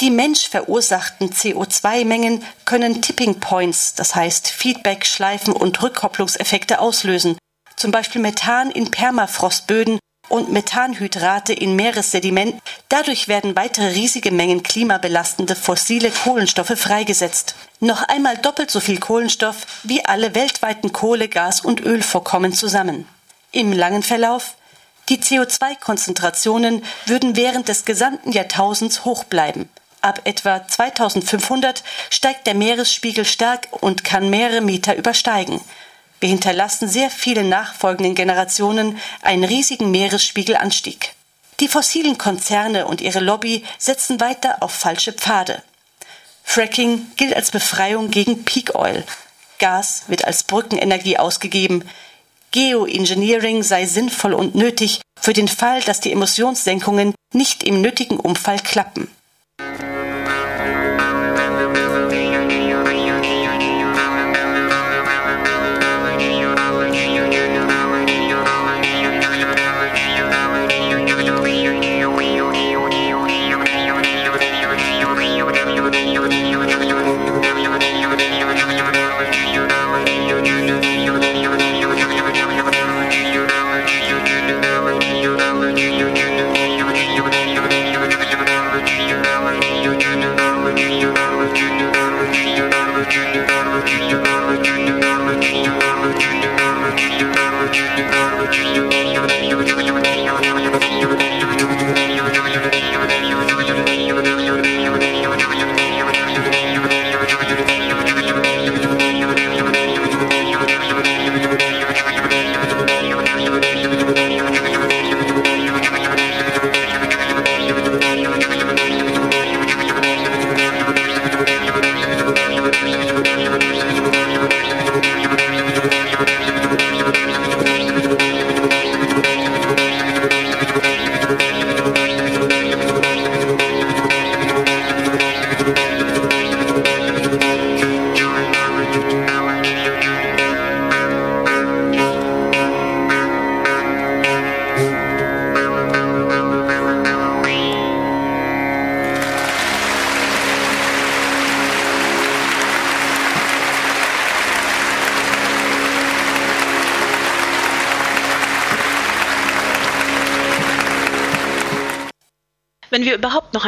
[0.02, 7.38] Die menschverursachten CO2-Mengen können Tipping Points, das heißt Feedback, Schleifen und Rückkopplungseffekte auslösen,
[7.76, 10.00] zum Beispiel Methan in Permafrostböden
[10.30, 12.62] und Methanhydrate in Meeressediment.
[12.90, 17.56] Dadurch werden weitere riesige Mengen klimabelastende fossile Kohlenstoffe freigesetzt.
[17.80, 23.08] Noch einmal doppelt so viel Kohlenstoff wie alle weltweiten Kohle, Gas und Ölvorkommen zusammen.
[23.52, 24.56] Im langen Verlauf
[25.10, 29.70] die CO2-Konzentrationen würden während des gesamten Jahrtausends hoch bleiben.
[30.02, 35.62] Ab etwa 2500 steigt der Meeresspiegel stark und kann mehrere Meter übersteigen.
[36.20, 41.14] Wir hinterlassen sehr viele nachfolgenden Generationen einen riesigen Meeresspiegelanstieg.
[41.60, 45.64] Die fossilen Konzerne und ihre Lobby setzen weiter auf falsche Pfade.
[46.44, 49.04] Fracking gilt als Befreiung gegen Peak Oil.
[49.60, 51.84] Gas wird als Brückenenergie ausgegeben.
[52.52, 58.60] Geoengineering sei sinnvoll und nötig für den Fall, dass die Emissionssenkungen nicht im nötigen Umfall
[58.60, 59.10] klappen.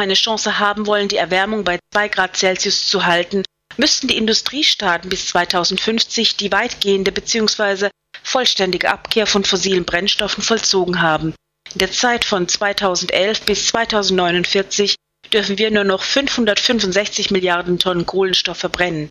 [0.00, 3.44] Eine Chance haben wollen, die Erwärmung bei 2 Grad Celsius zu halten,
[3.76, 7.88] müssten die Industriestaaten bis 2050 die weitgehende bzw.
[8.22, 11.34] vollständige Abkehr von fossilen Brennstoffen vollzogen haben.
[11.72, 14.96] In der Zeit von 2011 bis 2049
[15.32, 19.08] dürfen wir nur noch 565 Milliarden Tonnen Kohlenstoff verbrennen.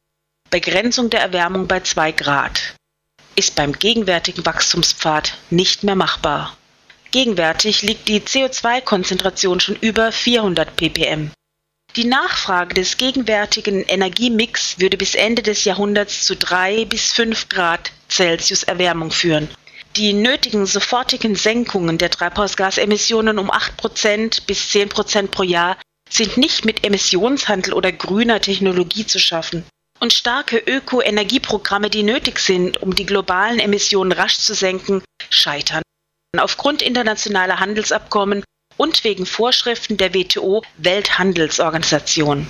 [0.50, 2.76] Begrenzung der Erwärmung bei 2 Grad
[3.36, 6.58] ist beim gegenwärtigen Wachstumspfad nicht mehr machbar.
[7.12, 11.32] Gegenwärtig liegt die CO2-Konzentration schon über 400 ppm.
[11.96, 17.92] Die Nachfrage des gegenwärtigen Energiemix würde bis Ende des Jahrhunderts zu 3 bis 5 Grad
[18.10, 19.50] Celsius Erwärmung führen.
[19.96, 25.78] Die nötigen sofortigen Senkungen der Treibhausgasemissionen um 8 Prozent bis 10 Prozent pro Jahr
[26.12, 29.66] sind nicht mit Emissionshandel oder grüner Technologie zu schaffen.
[30.00, 35.02] Und starke Ökoenergieprogramme, die nötig sind, um die globalen Emissionen rasch zu senken,
[35.32, 35.82] scheitern
[36.38, 38.44] aufgrund internationaler Handelsabkommen
[38.78, 42.48] und wegen Vorschriften der WTO Welthandelsorganisation.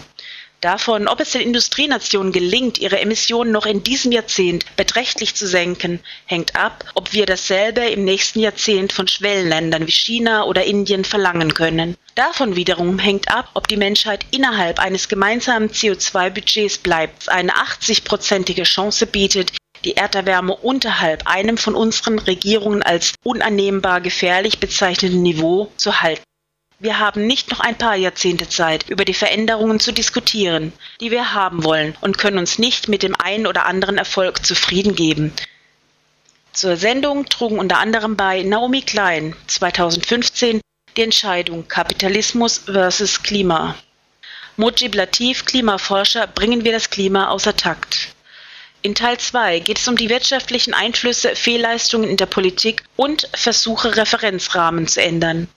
[0.61, 6.01] Davon, ob es den Industrienationen gelingt, ihre Emissionen noch in diesem Jahrzehnt beträchtlich zu senken,
[6.25, 11.53] hängt ab, ob wir dasselbe im nächsten Jahrzehnt von Schwellenländern wie China oder Indien verlangen
[11.53, 11.95] können.
[12.15, 19.07] Davon wiederum hängt ab, ob die Menschheit innerhalb eines gemeinsamen CO2-Budgets bleibt, eine 80-prozentige Chance
[19.07, 19.53] bietet,
[19.85, 26.23] die Erderwärme unterhalb einem von unseren Regierungen als unannehmbar gefährlich bezeichneten Niveau zu halten.
[26.81, 30.71] Wir haben nicht noch ein paar Jahrzehnte Zeit, über die Veränderungen zu diskutieren,
[31.01, 34.95] die wir haben wollen, und können uns nicht mit dem einen oder anderen Erfolg zufrieden
[34.95, 35.33] geben.
[36.53, 40.61] Zur Sendung trugen unter anderem bei Naomi Klein 2015
[40.95, 43.75] die Entscheidung Kapitalismus versus Klima.
[44.55, 48.15] Mujib Latif, Klimaforscher, bringen wir das Klima außer Takt.
[48.81, 53.97] In Teil 2 geht es um die wirtschaftlichen Einflüsse, Fehlleistungen in der Politik und Versuche,
[53.97, 55.49] Referenzrahmen zu ändern.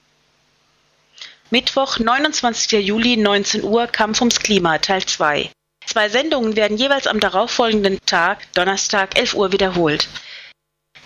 [1.49, 2.85] Mittwoch, 29.
[2.85, 5.49] Juli, 19 Uhr, Kampf ums Klima, Teil 2.
[5.85, 10.09] Zwei Sendungen werden jeweils am darauffolgenden Tag, Donnerstag, 11 Uhr wiederholt.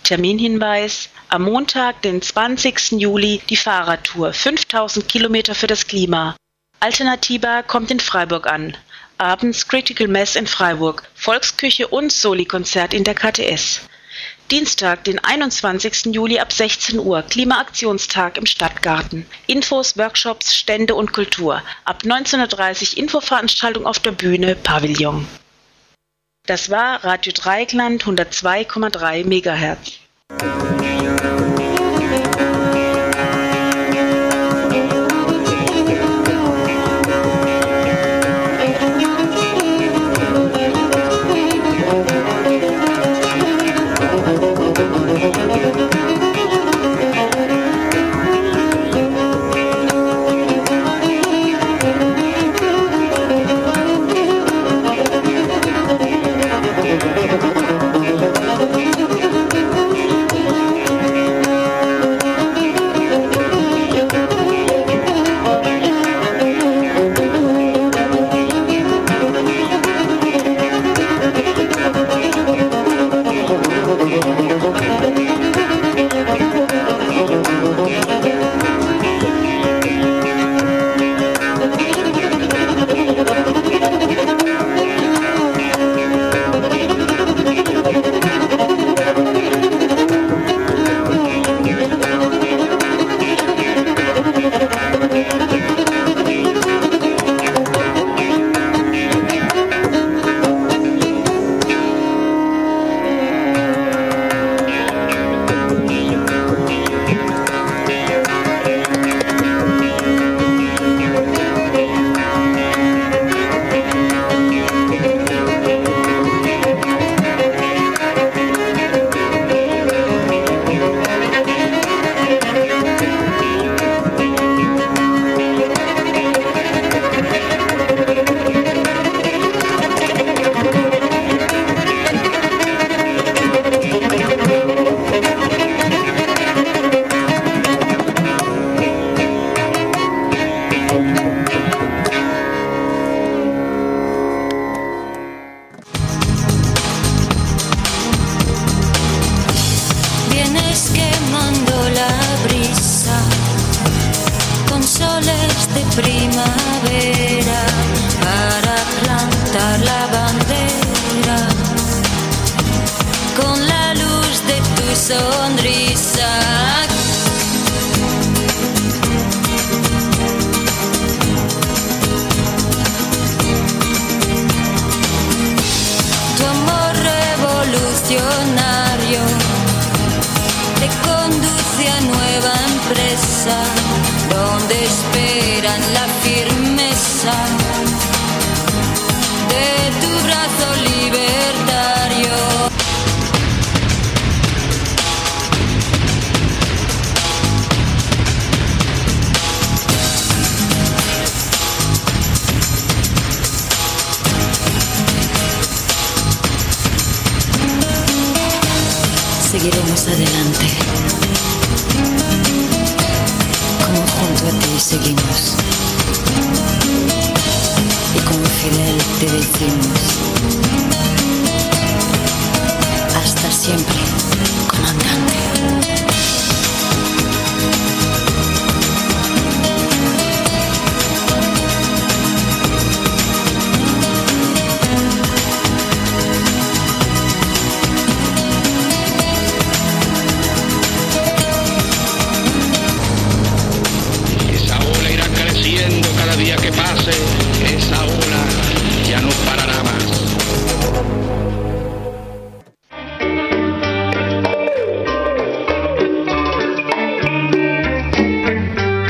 [0.04, 2.94] Terminhinweis: Am Montag, den 20.
[2.94, 6.36] Juli, die Fahrradtour 5000 Kilometer für das Klima.
[6.80, 8.76] Alternativa kommt in Freiburg an
[9.18, 13.82] abends Critical Mass in Freiburg, Volksküche und Soli-Konzert in der KTS.
[14.50, 16.14] Dienstag, den 21.
[16.14, 19.26] Juli ab 16 Uhr, Klimaaktionstag im Stadtgarten.
[19.46, 21.62] Infos, Workshops, Stände und Kultur.
[21.84, 25.28] Ab 19.30 Uhr Infoveranstaltung auf der Bühne, Pavillon.
[26.46, 30.00] Das war Radio Dreikland 102,3 MHz.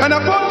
[0.07, 0.46] and upon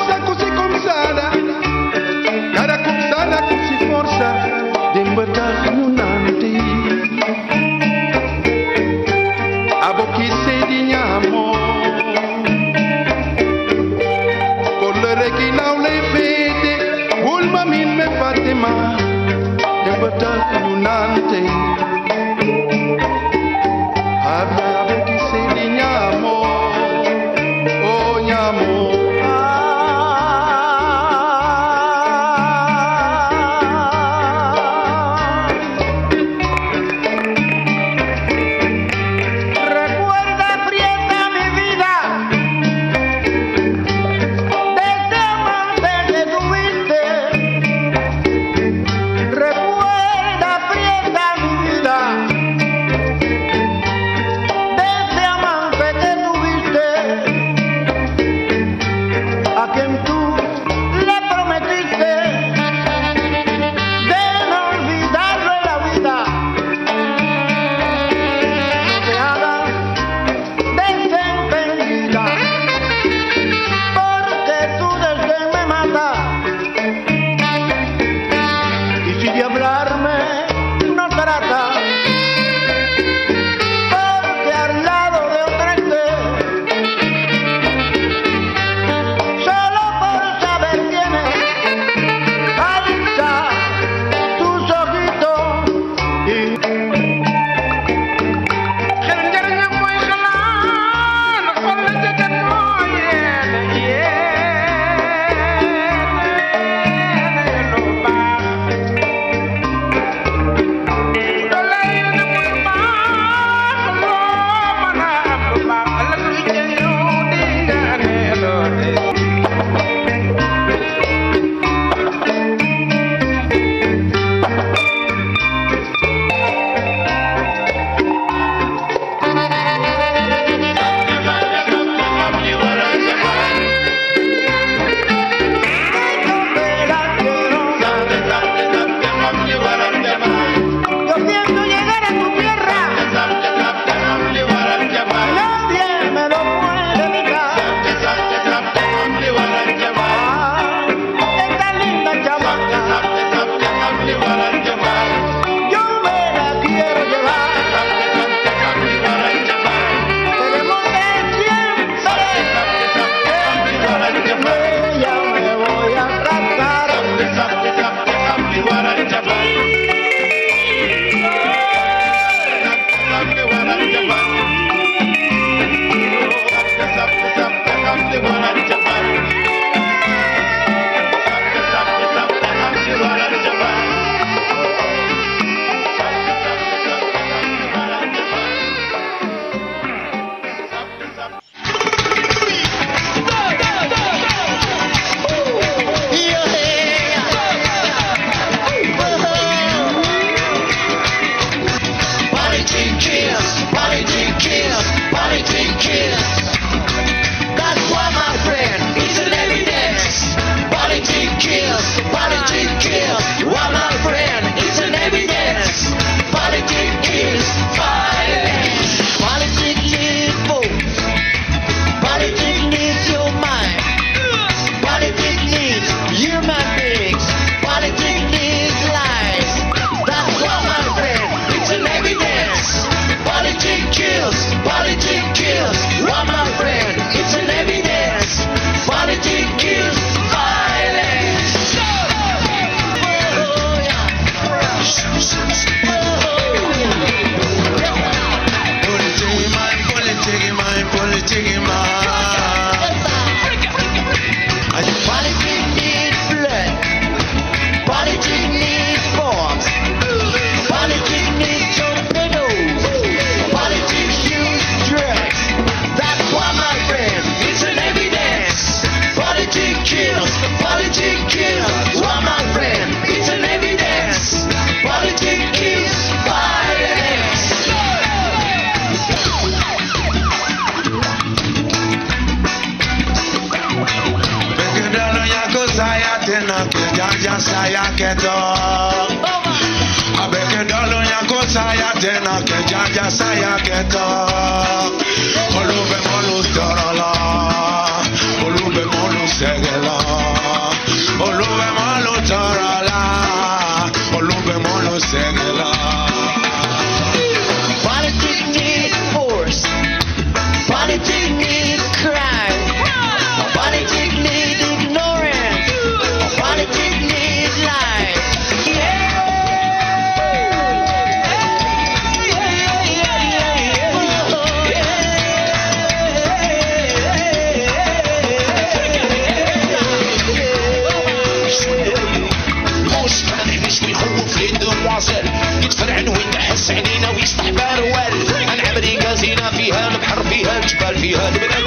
[341.06, 341.65] He heard me.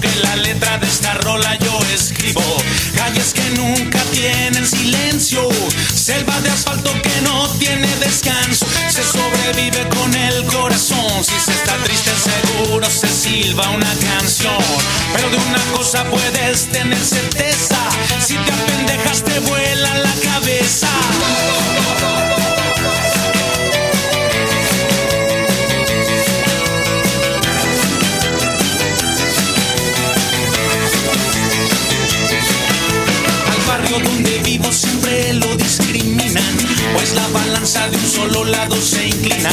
[0.00, 2.42] Que la letra de esta rola yo escribo.
[2.96, 5.48] Calles que nunca tienen silencio,
[5.94, 8.66] selva de asfalto que no tiene descanso.
[8.88, 14.64] Se sobrevive con el corazón, si se está triste seguro se silba una canción.
[15.14, 17.78] Pero de una cosa puedes tener certeza,
[18.20, 20.88] si te apendejas te vuela la cabeza.
[33.92, 36.56] Barrio donde vivo siempre lo discriminan,
[36.94, 39.50] pues la balanza de un solo lado se inclina.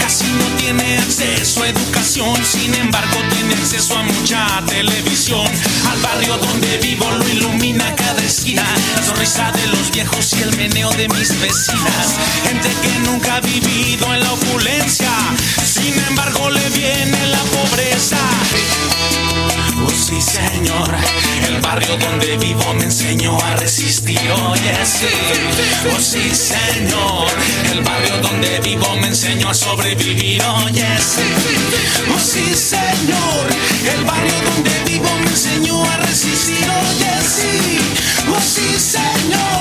[0.00, 5.46] Casi no tiene acceso a educación, sin embargo tiene acceso a mucha televisión.
[5.90, 8.64] Al barrio donde vivo lo ilumina cada esquina,
[8.96, 12.14] la sonrisa de los viejos y el meneo de mis vecinas.
[12.44, 15.10] Gente que nunca ha vivido en la opulencia,
[15.64, 18.18] sin embargo le viene la pobreza.
[19.76, 20.90] Oh sí señor,
[21.48, 24.18] el barrio donde vivo me enseñó a resistir,
[24.50, 25.06] oye sí.
[25.94, 27.28] Oh sí señor,
[27.72, 31.22] el barrio donde vivo me enseñó a sobrevivir, oye sí.
[32.14, 33.46] Oh sí señor,
[33.94, 37.78] el barrio donde vivo me enseñó a resistir, oye sí.
[38.28, 39.53] Oh sí señor.